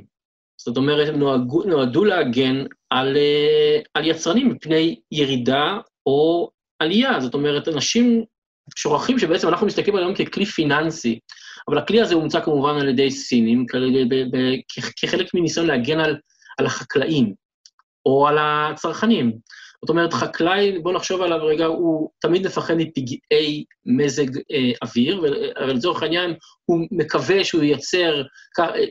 [0.57, 7.19] זאת אומרת, נועדו, נועדו להגן על, אה, על יצרנים מפני ירידה או עלייה.
[7.19, 8.23] זאת אומרת, אנשים
[8.75, 11.19] שוכחים שבעצם אנחנו מסתכלים עליהם ככלי פיננסי,
[11.67, 13.65] אבל הכלי הזה הומצא כמובן על ידי סינים,
[15.01, 16.17] כחלק מניסיון להגן על,
[16.57, 17.33] על החקלאים
[18.05, 19.37] או על הצרכנים.
[19.81, 25.23] זאת אומרת, חקלאי, בואו נחשוב עליו רגע, הוא תמיד מפחד מפגעי מזג אה, אוויר,
[25.57, 26.33] אבל לצורך העניין
[26.65, 28.23] הוא מקווה שהוא ייצר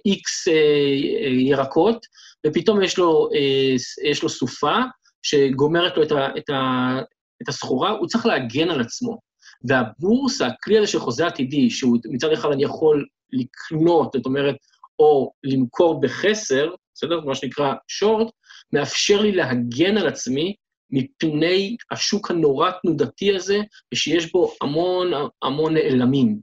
[0.06, 2.06] איקס אה, אה, ירקות,
[2.46, 3.74] ופתאום יש לו, אה,
[4.10, 4.76] יש לו סופה
[5.22, 6.98] שגומרת לו את, ה, את, ה,
[7.42, 9.18] את הסחורה, הוא צריך להגן על עצמו.
[9.68, 14.56] והבורסה, הכלי הזה של חוזה עתידי, שהוא מצד אחד אני יכול לקנות, זאת אומרת,
[14.98, 17.20] או למכור בחסר, בסדר?
[17.20, 18.28] מה שנקרא שורט,
[18.72, 20.54] מאפשר לי להגן על עצמי
[20.94, 23.60] מפני השוק הנורא תנודתי הזה,
[23.92, 25.10] ושיש בו המון
[25.42, 26.38] המון נעלמים.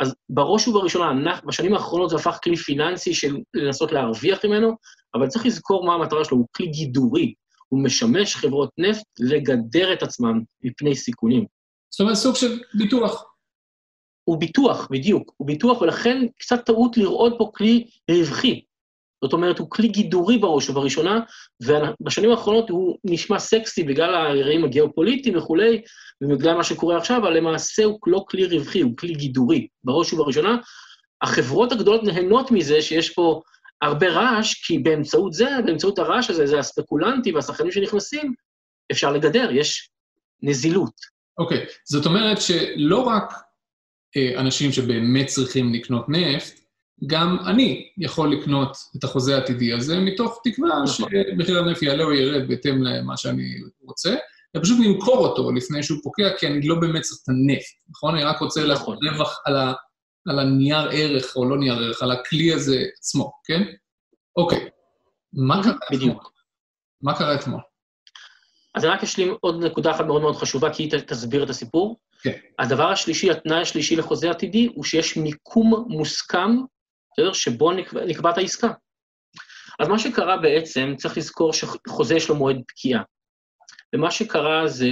[0.00, 4.76] אז בראש ובראשונה, בשנים האחרונות זה הפך כלי פיננסי של לנסות להרוויח ממנו,
[5.14, 7.34] אבל צריך לזכור מה המטרה שלו, הוא כלי גידורי.
[7.68, 11.44] הוא משמש חברות נפט לגדר את עצמם מפני סיכונים.
[11.90, 13.24] זאת אומרת, סוג של ביטוח.
[14.24, 15.32] הוא ביטוח, בדיוק.
[15.36, 18.60] הוא ביטוח, ולכן קצת טעות לראות פה כלי רווחי.
[19.24, 21.20] זאת אומרת, הוא כלי גידורי בראש ובראשונה,
[21.62, 25.82] ובשנים האחרונות הוא נשמע סקסי בגלל האירועים הגיאופוליטיים וכולי,
[26.22, 30.56] ובגלל מה שקורה עכשיו, אבל למעשה הוא לא כלי רווחי, הוא כלי גידורי, בראש ובראשונה.
[31.22, 33.40] החברות הגדולות נהנות מזה שיש פה
[33.82, 38.34] הרבה רעש, כי באמצעות זה, באמצעות הרעש הזה, זה הספקולנטים והשחקנים שנכנסים,
[38.92, 39.90] אפשר לגדר, יש
[40.42, 40.92] נזילות.
[41.38, 41.70] אוקיי, okay.
[41.84, 43.32] זאת אומרת שלא רק
[44.16, 46.65] אה, אנשים שבאמת צריכים לקנות נפט,
[47.06, 50.86] גם אני יכול לקנות את החוזה העתידי הזה, מתוך תקווה נכון.
[50.86, 54.14] שמחיר הנפט יעלה או ירד בהתאם למה שאני רוצה,
[54.56, 58.14] ופשוט למכור אותו לפני שהוא פוקע, כי אני לא באמת צריך את הנפט, נכון?
[58.14, 58.98] אני רק רוצה נכון.
[59.08, 59.72] רווח על, ה,
[60.26, 63.62] על הנייר ערך, או לא נייר ערך, על הכלי הזה עצמו, כן?
[64.36, 64.68] אוקיי.
[65.32, 66.16] מה קרה אתמול?
[67.02, 67.60] מה קרה אתמול?
[68.74, 72.00] אז אני רק אשלים עוד נקודה אחת מאוד מאוד חשובה, כי היא תסביר את הסיפור.
[72.22, 72.32] כן.
[72.58, 76.56] הדבר השלישי, התנאי השלישי לחוזה עתידי, הוא שיש מיקום מוסכם
[77.16, 77.32] בסדר?
[77.32, 78.72] שבו נקבע, נקבעת העסקה.
[79.78, 83.02] אז מה שקרה בעצם, צריך לזכור שחוזה יש לו מועד פקיעה.
[83.94, 84.88] ומה שקרה זה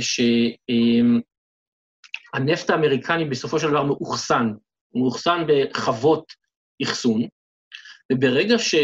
[2.33, 4.53] שהנפט האמריקני בסופו של דבר מאוחסן,
[4.89, 6.25] הוא מאוחסן בחוות
[6.83, 7.23] אחסון,
[8.13, 8.75] וברגע ש...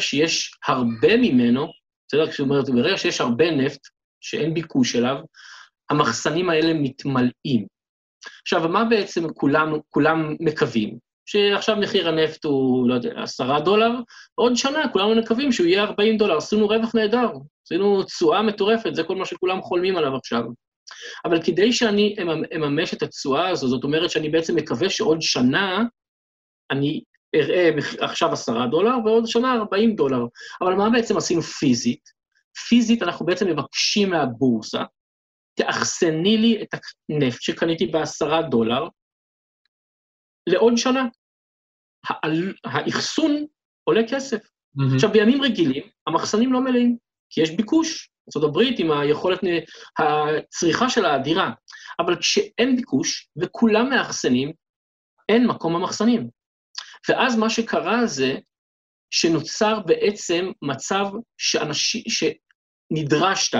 [0.00, 1.66] שיש הרבה ממנו,
[2.08, 2.30] בסדר?
[2.30, 3.80] זאת אומרת, ברגע שיש הרבה נפט,
[4.20, 5.16] שאין ביקוש אליו,
[5.90, 7.66] המחסנים האלה מתמלאים.
[8.42, 10.98] עכשיו, מה בעצם כולם, כולם מקווים?
[11.26, 13.90] שעכשיו מחיר הנפט הוא, לא יודע, עשרה דולר,
[14.34, 17.28] עוד שנה כולנו מקווים שהוא יהיה 40 דולר, עשינו רווח נהדר,
[17.66, 20.42] עשינו תשואה מטורפת, זה כל מה שכולם חולמים עליו עכשיו.
[21.24, 22.16] אבל כדי שאני
[22.56, 25.82] אממש את התשואה הזו, זאת אומרת שאני בעצם מקווה שעוד שנה
[26.70, 27.02] אני
[27.34, 30.24] אראה עכשיו עשרה דולר ועוד שנה 40 דולר.
[30.60, 32.08] אבל מה בעצם עשינו פיזית?
[32.68, 34.82] פיזית אנחנו בעצם מבקשים מהבורסה,
[35.54, 36.68] תאחסני לי את
[37.10, 38.88] הנפט שקניתי בעשרה דולר,
[40.46, 41.06] לעוד שנה.
[42.64, 43.46] האחסון
[43.84, 44.38] עולה כסף.
[44.38, 44.94] Mm-hmm.
[44.94, 46.96] עכשיו, בימים רגילים, המחסנים לא מלאים,
[47.30, 48.10] כי יש ביקוש.
[48.36, 49.40] ארה"ב עם היכולת,
[49.98, 51.50] הצריכה שלה אדירה.
[51.98, 54.52] אבל כשאין ביקוש וכולם מאחסנים,
[55.28, 56.28] אין מקום במחסנים.
[57.08, 58.34] ואז מה שקרה זה
[59.10, 61.04] שנוצר בעצם מצב
[61.38, 63.58] שאנשי, שנדרשת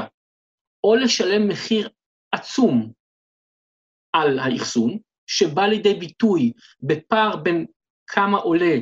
[0.84, 1.88] או לשלם מחיר
[2.32, 2.92] עצום
[4.12, 7.66] על האחסון, שבא לידי ביטוי בפער בין
[8.06, 8.76] כמה עולה,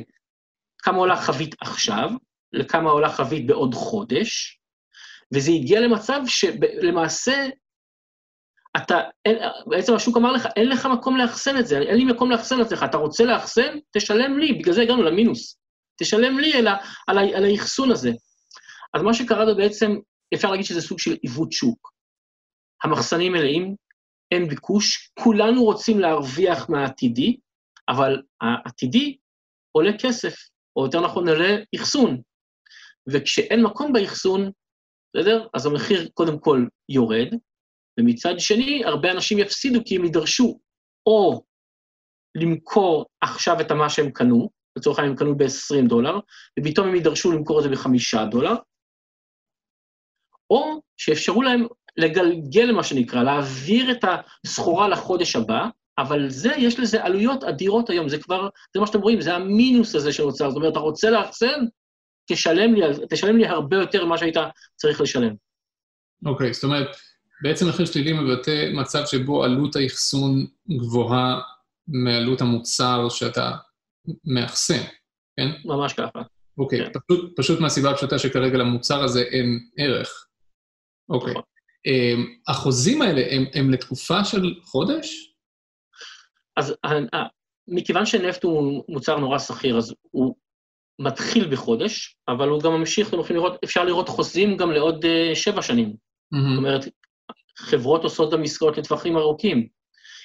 [0.77, 2.09] כמה עולה חבית עכשיו,
[2.53, 4.59] לכמה עולה חבית בעוד חודש,
[5.33, 7.47] וזה הגיע למצב שלמעשה,
[8.77, 12.31] אתה, אין, בעצם השוק אמר לך, אין לך מקום לאחסן את זה, אין לי מקום
[12.31, 13.77] לאחסן את זה, אתה רוצה לאחסן?
[13.91, 15.59] תשלם לי, בגלל זה הגענו למינוס.
[15.99, 16.67] תשלם לי על,
[17.07, 18.11] על, על האחסון הזה.
[18.93, 19.95] אז מה שקרה זה בעצם,
[20.33, 21.91] אפשר להגיד שזה סוג של עיוות שוק.
[22.83, 23.75] המחסנים מלאים,
[24.31, 27.37] אין ביקוש, כולנו רוצים להרוויח מהעתידי,
[27.89, 29.17] אבל העתידי
[29.71, 30.35] עולה כסף,
[30.75, 32.21] או יותר נכון עולה אחסון.
[33.07, 34.51] וכשאין מקום באחסון,
[35.15, 35.47] בסדר?
[35.53, 37.27] אז המחיר קודם כל יורד,
[37.99, 40.59] ומצד שני, הרבה אנשים יפסידו כי הם יידרשו
[41.05, 41.43] או
[42.35, 46.19] למכור עכשיו את מה שהם קנו, לצורך העניין הם קנו ב-20 דולר,
[46.59, 48.55] ופתאום הם יידרשו למכור את זה ב-5 דולר,
[50.49, 51.67] או שאפשרו להם
[51.97, 54.03] לגלגל, מה שנקרא, להעביר את
[54.45, 59.01] הסחורה לחודש הבא, אבל זה, יש לזה עלויות אדירות היום, זה כבר, זה מה שאתם
[59.01, 60.49] רואים, זה המינוס הזה שנוצר.
[60.49, 61.65] זאת אומרת, אתה רוצה לאחסן,
[62.27, 64.35] תשלם לי, תשלם לי הרבה יותר ממה שהיית
[64.75, 65.35] צריך לשלם.
[66.25, 66.87] אוקיי, okay, זאת אומרת,
[67.41, 71.41] בעצם מחיר שלילי מבטא מצב שבו עלות האחסון גבוהה
[71.87, 73.51] מעלות המוצר שאתה
[74.25, 74.81] מאחסן,
[75.37, 75.47] כן?
[75.65, 76.21] ממש ככה.
[76.57, 76.99] אוקיי, כן.
[76.99, 80.25] פשוט, פשוט מהסיבה הפשוטה שכרגע למוצר הזה אין ערך.
[81.09, 81.31] אוקיי.
[81.31, 81.43] נכון.
[81.85, 85.34] אמ, החוזים האלה הם, הם לתקופה של חודש?
[86.57, 86.75] אז
[87.67, 90.35] מכיוון שנפט הוא מוצר נורא שכיר, אז הוא
[90.99, 95.35] מתחיל בחודש, אבל הוא גם ממשיך, אתם יכולים לראות, אפשר לראות חוזים גם לעוד אה,
[95.35, 95.87] שבע שנים.
[95.87, 95.97] זאת
[96.31, 96.57] מהמם.
[96.57, 96.85] אומרת,
[97.57, 99.67] חברות עושות גם עסקאות לטווחים ארוכים.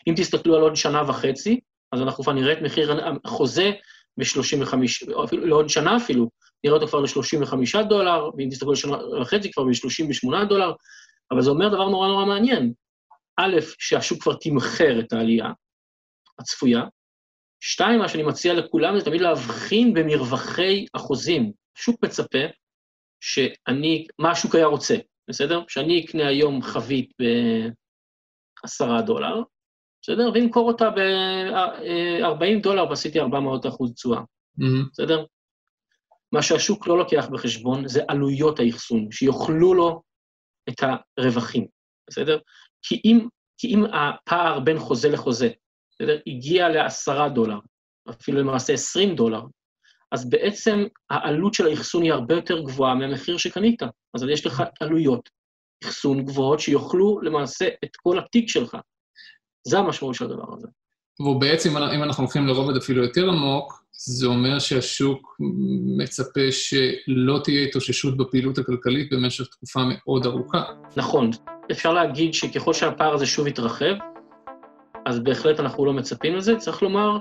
[0.08, 1.60] אם תסתכלו על עוד שנה וחצי,
[1.92, 3.70] אז אנחנו כבר נראה את מחיר החוזה
[4.16, 4.74] ב-35,
[5.14, 6.30] או אפילו לעוד שנה אפילו,
[6.64, 10.72] נראה אותו כבר ל-35 דולר, ואם תסתכלו על שנה וחצי כבר ב-38 דולר,
[11.30, 12.72] אבל זה אומר דבר נורא נורא מעניין.
[13.36, 15.50] א', שהשוק כבר תמחר את העלייה
[16.40, 16.82] הצפויה,
[17.60, 21.52] שתיים, מה שאני מציע לכולם זה תמיד להבחין במרווחי החוזים.
[21.76, 22.38] השוק מצפה
[23.20, 24.96] שאני, מה השוק היה רוצה,
[25.30, 25.62] בסדר?
[25.68, 29.42] שאני אקנה היום חבית ב-10 דולר,
[30.02, 30.30] בסדר?
[30.34, 34.20] ואמכור אותה ב-40 דולר ועשיתי 400 אחוז תשואה,
[34.58, 34.88] מהמם.
[34.92, 35.24] בסדר?
[36.32, 40.02] מה שהשוק לא לוקח בחשבון זה עלויות האחסון, שיאכלו לו
[40.68, 40.82] את
[41.18, 41.66] הרווחים,
[42.10, 42.38] בסדר?
[42.82, 43.26] כי אם,
[43.58, 45.48] כי אם הפער בין חוזה לחוזה,
[46.00, 46.18] בסדר?
[46.26, 47.58] הגיע ל-10 דולר,
[48.10, 49.42] אפילו למעשה 20 דולר,
[50.12, 53.82] אז בעצם העלות של האחסון היא הרבה יותר גבוהה מהמחיר שקנית.
[54.14, 55.28] אז יש לך עלויות
[55.84, 58.76] אחסון גבוהות שיאכלו למעשה את כל התיק שלך.
[59.68, 60.66] זה המשמעות של הדבר הזה.
[61.20, 65.36] והוא בעצם, אם אנחנו הולכים לרובד אפילו יותר עמוק, זה אומר שהשוק
[65.98, 70.64] מצפה שלא תהיה התאוששות בפעילות הכלכלית במשך תקופה מאוד ארוכה.
[70.96, 71.30] נכון,
[71.70, 73.94] אפשר להגיד שככל שהפער הזה שוב יתרחב,
[75.06, 76.56] אז בהחלט אנחנו לא מצפים לזה.
[76.56, 77.18] צריך לומר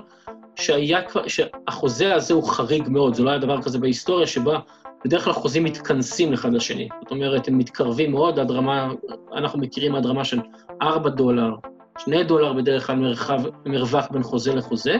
[0.56, 4.58] שהיה שהחוזה הזה הוא חריג מאוד, זה לא היה דבר כזה בהיסטוריה, שבה
[5.04, 6.88] בדרך כלל חוזים מתכנסים אחד לשני.
[7.02, 8.92] זאת אומרת, הם מתקרבים מאוד עד רמה,
[9.34, 10.40] אנחנו מכירים עד רמה של
[10.82, 11.54] 4 דולר,
[11.98, 14.96] 2 דולר בדרך כלל מרחב, מרווח בין חוזה לחוזה,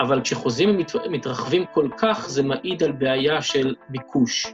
[0.00, 4.46] אבל כשחוזים מת, מתרחבים כל כך, זה מעיד על בעיה של ביקוש.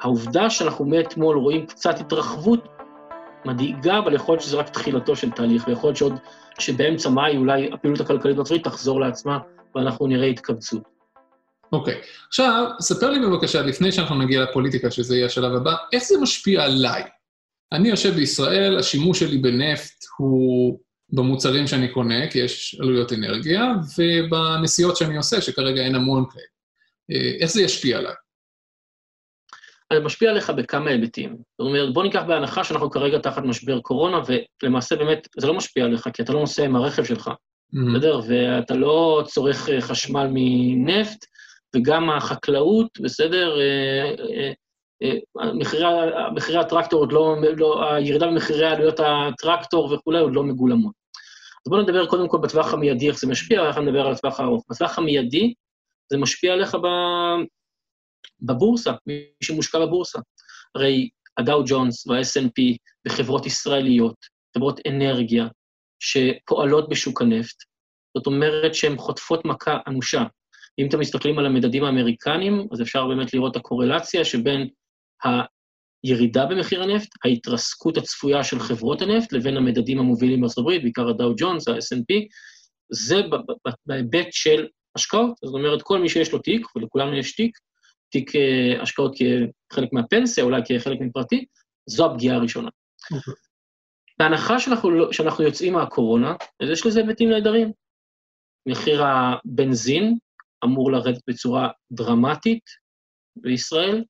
[0.00, 2.68] העובדה שאנחנו מאתמול רואים קצת התרחבות
[3.44, 6.12] מדאיגה, אבל יכול להיות שזה רק תחילתו של תהליך, ויכול להיות שעוד,
[6.58, 9.38] שבאמצע מאי אולי הפעילות הכלכלית בארצות תחזור לעצמה,
[9.74, 10.82] ואנחנו נראה התכווצות.
[11.72, 12.00] אוקיי.
[12.28, 16.64] עכשיו, ספר לי בבקשה, לפני שאנחנו נגיע לפוליטיקה, שזה יהיה השלב הבא, איך זה משפיע
[16.64, 17.02] עליי?
[17.72, 20.78] אני יושב בישראל, השימוש שלי בנפט הוא
[21.12, 26.44] במוצרים שאני קונה, כי יש עלויות אנרגיה, ובנסיעות שאני עושה, שכרגע אין המון כאלה.
[27.12, 28.14] אה, איך זה ישפיע עליי?
[29.94, 31.36] זה משפיע עליך בכמה היבטים.
[31.58, 34.20] זאת אומרת, בוא ניקח בהנחה שאנחנו כרגע תחת משבר קורונה,
[34.62, 37.30] ולמעשה באמת זה לא משפיע עליך, כי אתה לא נוסע עם הרכב שלך,
[37.72, 37.94] מהמם.
[37.94, 38.20] בסדר?
[38.28, 41.24] ואתה לא צורך אה, חשמל מנפט,
[41.76, 43.60] וגם החקלאות, בסדר?
[43.60, 44.52] אה,
[45.02, 45.52] אה,
[46.34, 50.92] מחירי הטרקטור עוד לא, לא, הירידה במחירי עלויות הטרקטור וכולי עוד לא מגולמות.
[51.66, 54.64] אז בואו נדבר קודם כל בטווח המיידי, איך זה משפיע, ואחר נדבר על הטווח הארוך.
[54.70, 55.54] בטווח המיידי,
[56.12, 56.86] זה משפיע עליך ב...
[58.40, 60.18] בבורסה, מי שמושקע בבורסה.
[60.74, 61.08] הרי
[61.38, 64.16] הדאו ג'ונס וה-S&P וחברות ישראליות,
[64.56, 65.46] חברות אנרגיה,
[66.00, 67.56] שפועלות בשוק הנפט,
[68.16, 70.24] זאת אומרת שהן חוטפות מכה אנושה.
[70.78, 74.68] אם אתם מסתכלים על המדדים האמריקניים, אז אפשר באמת לראות את הקורלציה שבין
[76.04, 81.34] הירידה במחיר הנפט, ההתרסקות הצפויה של חברות הנפט, לבין המדדים המובילים בארצות הברית, בעיקר הדאו
[81.36, 82.14] ג'ונס, ה-S&P,
[82.92, 83.20] זה
[83.86, 85.34] בהיבט של השקעות.
[85.44, 87.58] זאת אומרת, כל מי שיש לו תיק, ולכולנו יש תיק,
[88.12, 89.16] תיק אה, השקעות
[89.68, 91.44] כחלק מהפנסיה, אולי כחלק מפרטי,
[91.86, 92.68] זו הפגיעה הראשונה.
[93.12, 93.34] אוקיי.
[94.18, 97.72] בהנחה שאנחנו, לא- שאנחנו יוצאים מהקורונה, אז יש לזה היבטים נהדרים.
[98.68, 100.18] מחיר הבנזין
[100.64, 102.64] אמור לרדת בצורה דרמטית
[103.36, 104.04] בישראל,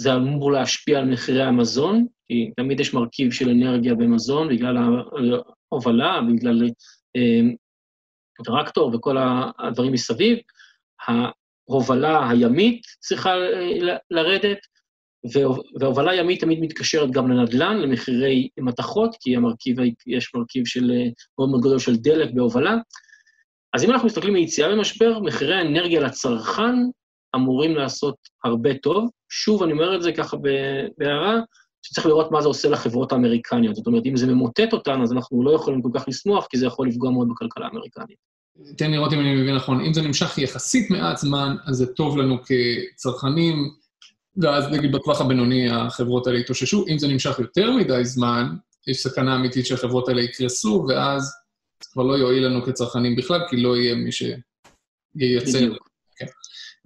[0.00, 4.76] זה אמור להשפיע על מחירי המזון, כי תמיד יש מרכיב של אנרגיה במזון בגלל
[5.72, 6.62] ההובלה, בגלל
[7.16, 7.40] אה,
[8.44, 9.16] טרקטור וכל
[9.58, 10.38] הדברים מסביב.
[11.68, 14.58] ההובלה הימית צריכה אה, לרדת,
[15.32, 19.76] והוב- והובלה ימית תמיד מתקשרת גם לנדל"ן, למחירי מתכות, כי המרכיב,
[20.06, 22.76] יש מרכיב של אה, מאוד מאוד גדול של דלק בהובלה.
[23.74, 26.74] אז אם אנחנו מסתכלים מיציאה במשבר, מחירי האנרגיה לצרכן
[27.36, 29.10] אמורים לעשות הרבה טוב.
[29.28, 30.36] שוב, אני אומר את זה ככה
[30.98, 31.40] בהערה,
[31.82, 33.74] שצריך לראות מה זה עושה לחברות האמריקניות.
[33.74, 36.66] זאת אומרת, אם זה ממוטט אותן, אז אנחנו לא יכולים כל כך לשמוח, כי זה
[36.66, 38.35] יכול לפגוע מאוד בכלכלה האמריקנית.
[38.76, 39.80] תן לראות אם אני מבין נכון.
[39.80, 43.70] אם זה נמשך יחסית מעט זמן, אז זה טוב לנו כצרכנים,
[44.36, 46.84] ואז נגיד בטווח הבינוני החברות האלה יתאוששו.
[46.88, 51.22] אם זה נמשך יותר מדי זמן, יש סכנה אמיתית שהחברות האלה יקרסו, ואז
[51.82, 55.58] זה כבר לא יועיל לנו כצרכנים בכלל, כי לא יהיה מי שייצר.
[55.58, 55.88] בדיוק.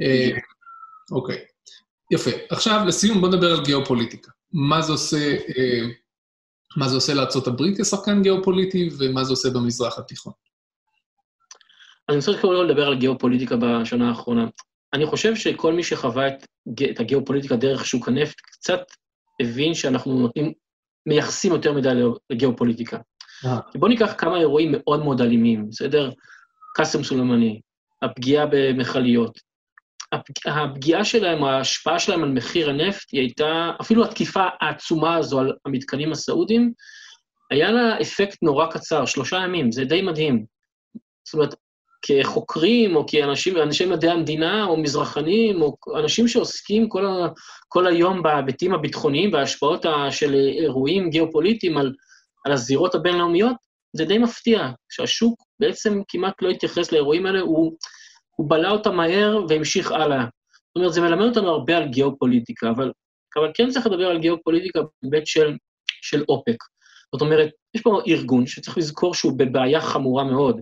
[0.01, 0.45] אה, בדיוק.
[1.13, 1.39] אוקיי,
[2.13, 2.31] יפה.
[2.51, 4.31] עכשיו, לסיום, בוא נדבר על גיאופוליטיקה.
[4.53, 5.81] מה זה עושה, אה,
[6.77, 10.33] מה זה עושה לארה"ב כשחקן גיאופוליטי, ומה זה עושה במזרח התיכון.
[12.11, 14.47] אני רוצה קודם כל לדבר על גיאופוליטיקה בשנה האחרונה.
[14.95, 16.45] אני חושב שכל מי שחווה את,
[16.91, 18.81] את הגיאופוליטיקה דרך שוק הנפט, קצת
[19.43, 20.53] הבין שאנחנו נותנים,
[21.09, 21.89] מייחסים יותר מדי
[22.31, 22.99] לגיאופוליטיקה.
[23.73, 26.11] כי בואו ניקח כמה אירועים מאוד מאוד אלימים, בסדר?
[26.77, 27.61] קאסם סולמני,
[28.03, 29.39] הפגיעה במכליות.
[30.47, 36.13] הפגיעה שלהם, ההשפעה שלהם על מחיר הנפט, היא הייתה, אפילו התקיפה העצומה הזו על המתקנים
[36.13, 36.73] הסעודיים,
[37.51, 40.45] היה לה אפקט נורא קצר, שלושה ימים, זה די מדהים.
[41.25, 41.55] זאת אומרת,
[42.03, 47.29] כחוקרים, או כאנשים, אנשי מדעי המדינה, או מזרחנים, או אנשים שעוסקים כל, ה,
[47.69, 51.93] כל היום בהיבטים הביטחוניים וההשפעות של אירועים גיאופוליטיים על,
[52.45, 53.57] על הזירות הבינלאומיות,
[53.93, 57.73] זה די מפתיע, שהשוק בעצם כמעט לא התייחס לאירועים האלה, הוא,
[58.37, 60.21] הוא בלע אותם מהר והמשיך הלאה.
[60.21, 62.93] זאת אומרת, זה מלמד אותנו הרבה על גיאופוליטיקה, אבל,
[63.37, 65.57] אבל כן צריך לדבר על גיאופוליטיקה בהיבט של,
[66.03, 66.57] של אופק.
[67.15, 70.61] זאת אומרת, יש פה ארגון שצריך לזכור שהוא בבעיה חמורה מאוד.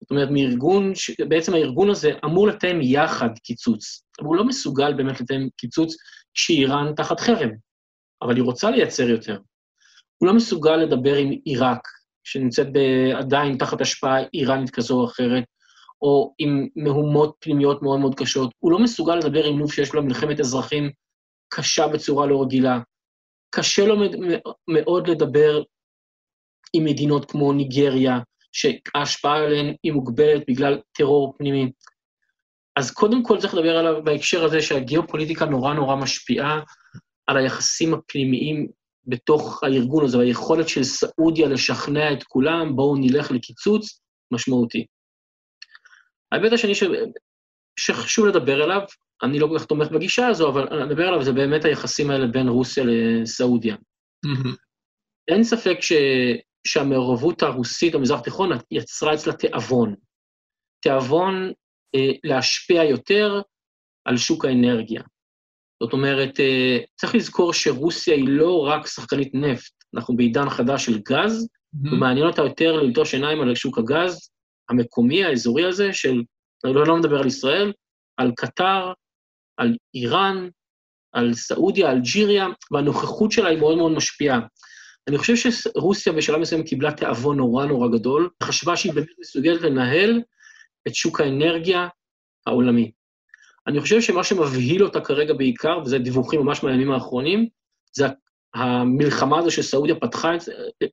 [0.00, 0.92] זאת אומרת, מארגון,
[1.28, 5.96] בעצם הארגון הזה אמור לתאם יחד קיצוץ, אבל הוא לא מסוגל באמת לתאם קיצוץ
[6.34, 7.50] כשאיראן תחת חרם,
[8.22, 9.38] אבל היא רוצה לייצר יותר.
[10.18, 11.80] הוא לא מסוגל לדבר עם עיראק,
[12.24, 12.66] שנמצאת
[13.18, 15.44] עדיין תחת השפעה איראנית כזו או אחרת,
[16.02, 18.50] או עם מהומות פנימיות מאוד מאוד קשות.
[18.58, 20.90] הוא לא מסוגל לדבר עם נוף שיש לו מלחמת אזרחים
[21.48, 22.80] קשה בצורה לא רגילה.
[23.50, 23.96] קשה לו
[24.68, 25.62] מאוד לדבר
[26.72, 28.18] עם מדינות כמו ניגריה,
[28.52, 31.72] שההשפעה עליהן היא מוגבלת בגלל טרור פנימי.
[32.76, 36.60] אז קודם כל צריך לדבר עליו בהקשר הזה שהגיאופוליטיקה נורא נורא משפיעה
[37.26, 38.68] על היחסים הפנימיים
[39.06, 44.00] בתוך הארגון הזה, והיכולת של סעודיה לשכנע את כולם, בואו נלך לקיצוץ,
[44.32, 44.86] משמעותי.
[46.32, 46.82] ההיבט השני ש...
[47.78, 48.80] שחשוב לדבר עליו,
[49.22, 52.48] אני לא כל כך תומך בגישה הזו, אבל נדבר עליו, זה באמת היחסים האלה בין
[52.48, 53.76] רוסיה לסעודיה.
[54.26, 54.56] Mm-hmm.
[55.28, 55.92] אין ספק ש...
[56.66, 59.94] שהמעורבות הרוסית במזרח התיכון יצרה אצלה תיאבון.
[60.80, 61.52] תיאבון
[61.94, 63.40] אה, להשפיע יותר
[64.04, 65.02] על שוק האנרגיה.
[65.82, 70.98] זאת אומרת, אה, צריך לזכור שרוסיה היא לא רק שחקנית נפט, אנחנו בעידן חדש של
[70.98, 71.94] גז, mm-hmm.
[71.94, 74.30] ומעניין אותה יותר ללטוש עיניים על שוק הגז
[74.70, 76.22] המקומי, האזורי הזה, של,
[76.64, 77.72] אני לא, לא מדבר על ישראל,
[78.16, 78.92] על קטר,
[79.56, 80.48] על איראן,
[81.12, 84.40] על סעודיה, אלג'יריה, והנוכחות שלה היא מאוד מאוד משפיעה.
[85.08, 90.22] אני חושב שרוסיה בשלב מסוים קיבלה תיאבון נורא נורא גדול, חשבה שהיא באמת מסוגלת לנהל
[90.88, 91.88] את שוק האנרגיה
[92.46, 92.92] העולמי.
[93.66, 97.48] אני חושב שמה שמבהיל אותה כרגע בעיקר, וזה דיווחים ממש מהימים האחרונים,
[97.96, 98.06] זה
[98.54, 100.42] המלחמה הזו שסעודיה פתחה את,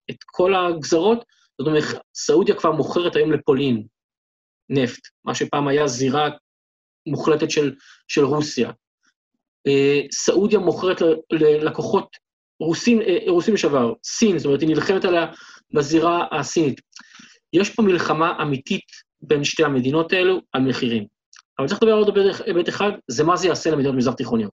[0.10, 1.26] את כל הגזרות,
[1.60, 1.84] זאת אומרת,
[2.16, 3.86] סעודיה כבר מוכרת היום לפולין
[4.70, 6.30] נפט, מה שפעם היה זירה
[7.08, 7.76] מוחלטת של,
[8.08, 8.72] של רוסיה.
[9.68, 11.02] אה, סעודיה מוכרת
[11.32, 12.25] ללקוחות
[12.60, 15.26] רוסים, אה, רוסים לשעבר, סין, זאת אומרת, היא נלחמת עליה
[15.74, 16.82] בזירה הסינית.
[17.54, 18.86] יש פה מלחמה אמיתית
[19.22, 21.06] בין שתי המדינות האלו על מחירים.
[21.60, 24.52] אבל צריך לדבר על עוד היבט אחד, זה מה זה יעשה למדינות מזרח תיכוניות.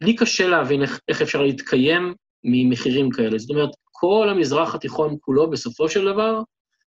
[0.00, 3.38] לי קשה להבין איך, איך אפשר להתקיים ממחירים כאלה.
[3.38, 6.42] זאת אומרת, כל המזרח התיכון כולו, בסופו של דבר,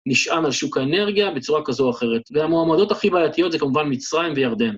[0.05, 2.21] נשען על שוק האנרגיה בצורה כזו או אחרת.
[2.33, 4.75] והמועמדות הכי בעייתיות זה כמובן מצרים וירדן.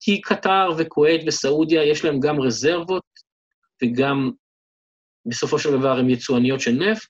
[0.00, 3.02] כי קטר וכווית וסעודיה, יש להם גם רזרבות
[3.82, 4.30] וגם
[5.26, 7.08] בסופו של דבר הן יצואניות של נפט.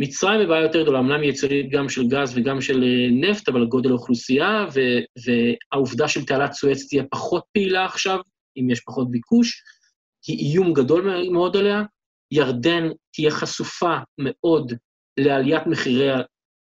[0.00, 3.48] מצרים היא בעיה יותר גדולה, אמנם היא יצואנית גם של גז וגם של אה, נפט,
[3.48, 4.66] אבל גודל האוכלוסייה,
[5.24, 8.18] והעובדה של תעלת סואץ תהיה פחות פעילה עכשיו,
[8.56, 9.62] אם יש פחות ביקוש,
[10.26, 11.82] היא איום גדול מאוד עליה.
[12.32, 14.72] ירדן תהיה חשופה מאוד
[15.16, 16.08] לעליית מחירי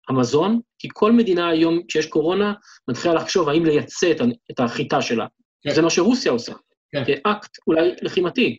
[0.10, 2.54] המזון, כי כל מדינה היום, כשיש קורונה,
[2.88, 4.12] מתחילה לחשוב האם לייצא
[4.52, 5.28] את החיטה שלה.
[5.62, 5.74] כן.
[5.74, 6.54] זה מה שרוסיה עושה,
[6.92, 7.04] כן.
[7.06, 8.58] כאקט אולי לחימתי.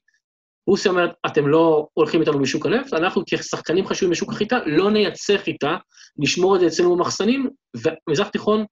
[0.66, 5.38] רוסיה אומרת, אתם לא הולכים איתנו בשוק הנפט, אנחנו כשחקנים חשובים בשוק החיטה, לא נייצא
[5.38, 5.76] חיטה,
[6.18, 8.64] נשמור את זה אצלנו במחסנים, ומזרח תיכון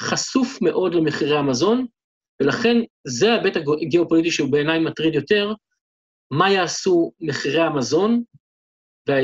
[0.00, 1.86] חשוף מאוד למחירי המזון,
[2.42, 5.52] ולכן זה ההיבט הגיאופוליטי שהוא בעיניי מטריד יותר,
[6.30, 8.22] מה יעשו מחירי המזון,
[9.08, 9.14] וה,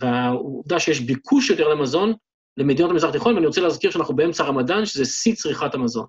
[0.00, 2.12] והעובדה שיש ביקוש יותר למזון
[2.56, 6.06] למדינות המזרח התיכון, ואני רוצה להזכיר שאנחנו באמצע רמדאן, שזה שיא צריכת המזון.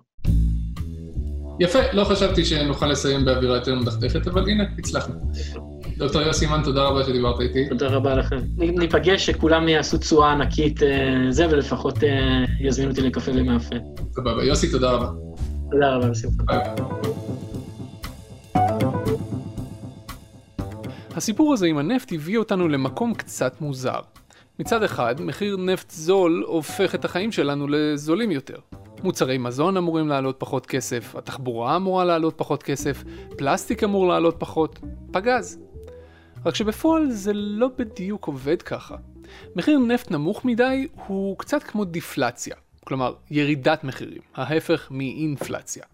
[1.62, 5.14] יפה, לא חשבתי שנוכל לסיים באווירה יותר מדכדכת, אבל הנה, הצלחנו.
[5.96, 7.68] דוקטור יוסי מן, תודה רבה שדיברת איתי.
[7.68, 8.36] תודה רבה לכם.
[8.56, 10.88] ניפגש, שכולם יעשו תשואה ענקית אה,
[11.30, 12.08] זה, ולפחות אה,
[12.60, 13.76] יזמינו אותי לקפה ומאפה.
[14.12, 14.44] סבבה.
[14.44, 15.08] יוסי, תודה רבה.
[15.70, 16.58] תודה רבה, בשמחה.
[21.16, 24.00] הסיפור הזה עם הנפט הביא אותנו למקום קצת מוזר.
[24.58, 28.58] מצד אחד, מחיר נפט זול הופך את החיים שלנו לזולים יותר.
[29.02, 33.04] מוצרי מזון אמורים לעלות פחות כסף, התחבורה אמורה לעלות פחות כסף,
[33.38, 34.78] פלסטיק אמור לעלות פחות,
[35.12, 35.58] פגז.
[36.46, 38.96] רק שבפועל זה לא בדיוק עובד ככה.
[39.56, 45.84] מחיר נפט נמוך מדי הוא קצת כמו דיפלציה, כלומר ירידת מחירים, ההפך מאינפלציה.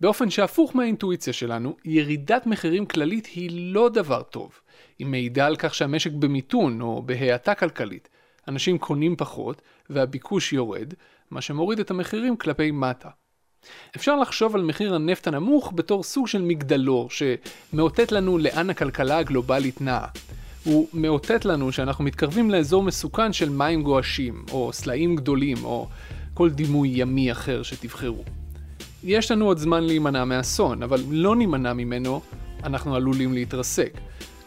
[0.00, 4.60] באופן שהפוך מהאינטואיציה שלנו, ירידת מחירים כללית היא לא דבר טוב.
[4.98, 8.08] היא מעידה על כך שהמשק במיתון או בהאטה כלכלית.
[8.48, 10.94] אנשים קונים פחות והביקוש יורד,
[11.30, 13.08] מה שמוריד את המחירים כלפי מטה.
[13.96, 19.80] אפשר לחשוב על מחיר הנפט הנמוך בתור סוג של מגדלור שמאותת לנו לאן הכלכלה הגלובלית
[19.80, 20.06] נעה.
[20.64, 25.88] הוא מאותת לנו שאנחנו מתקרבים לאזור מסוכן של מים גועשים, או סלעים גדולים, או
[26.34, 28.24] כל דימוי ימי אחר שתבחרו.
[29.04, 32.20] יש לנו עוד זמן להימנע מאסון, אבל לא נימנע ממנו,
[32.64, 33.92] אנחנו עלולים להתרסק.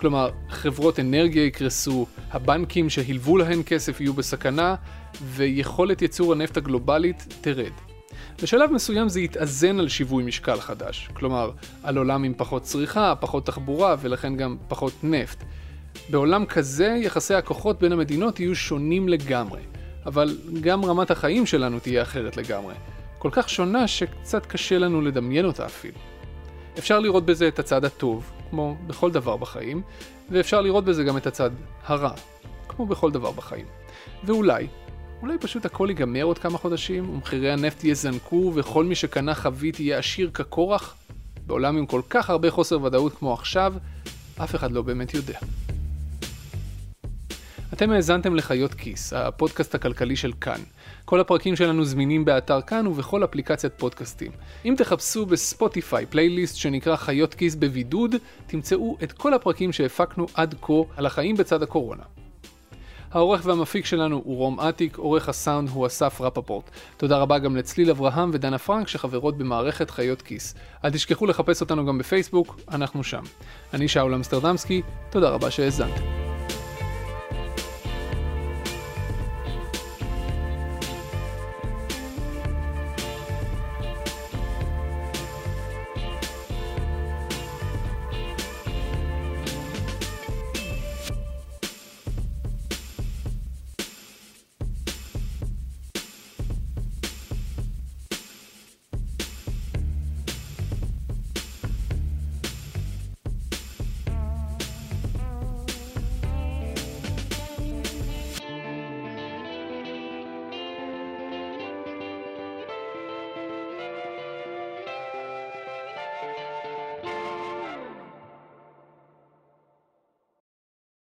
[0.01, 4.75] כלומר, חברות אנרגיה יקרסו, הבנקים שהלוו להן כסף יהיו בסכנה,
[5.21, 7.71] ויכולת ייצור הנפט הגלובלית תרד.
[8.43, 11.51] בשלב מסוים זה יתאזן על שיווי משקל חדש, כלומר,
[11.83, 15.43] על עולם עם פחות צריכה, פחות תחבורה ולכן גם פחות נפט.
[16.09, 19.61] בעולם כזה יחסי הכוחות בין המדינות יהיו שונים לגמרי,
[20.05, 22.73] אבל גם רמת החיים שלנו תהיה אחרת לגמרי.
[23.17, 25.97] כל כך שונה שקצת קשה לנו לדמיין אותה אפילו.
[26.77, 29.81] אפשר לראות בזה את הצד הטוב, כמו בכל דבר בחיים,
[30.29, 31.49] ואפשר לראות בזה גם את הצד
[31.85, 32.13] הרע,
[32.67, 33.65] כמו בכל דבר בחיים.
[34.23, 34.67] ואולי,
[35.21, 39.97] אולי פשוט הכל ייגמר עוד כמה חודשים, ומחירי הנפט יזנקו, וכל מי שקנה חבית יהיה
[39.97, 40.95] עשיר כקורח?
[41.47, 43.73] בעולם עם כל כך הרבה חוסר ודאות כמו עכשיו,
[44.43, 45.39] אף אחד לא באמת יודע.
[47.73, 50.61] אתם האזנתם לחיות כיס, הפודקאסט הכלכלי של כאן.
[51.05, 54.31] כל הפרקים שלנו זמינים באתר כאן ובכל אפליקציית פודקאסטים.
[54.65, 58.15] אם תחפשו בספוטיפיי פלייליסט שנקרא חיות כיס בבידוד,
[58.47, 62.03] תמצאו את כל הפרקים שהפקנו עד כה על החיים בצד הקורונה.
[63.11, 66.71] העורך והמפיק שלנו הוא רום אטיק, עורך הסאונד הוא אסף רפפורט.
[66.97, 70.55] תודה רבה גם לצליל אברהם ודנה פרנק שחברות במערכת חיות כיס.
[70.85, 73.23] אל תשכחו לחפש אותנו גם בפייסבוק, אנחנו שם.
[73.73, 76.30] אני שאול אמסטרדמסקי, תודה רבה שהאזנתם.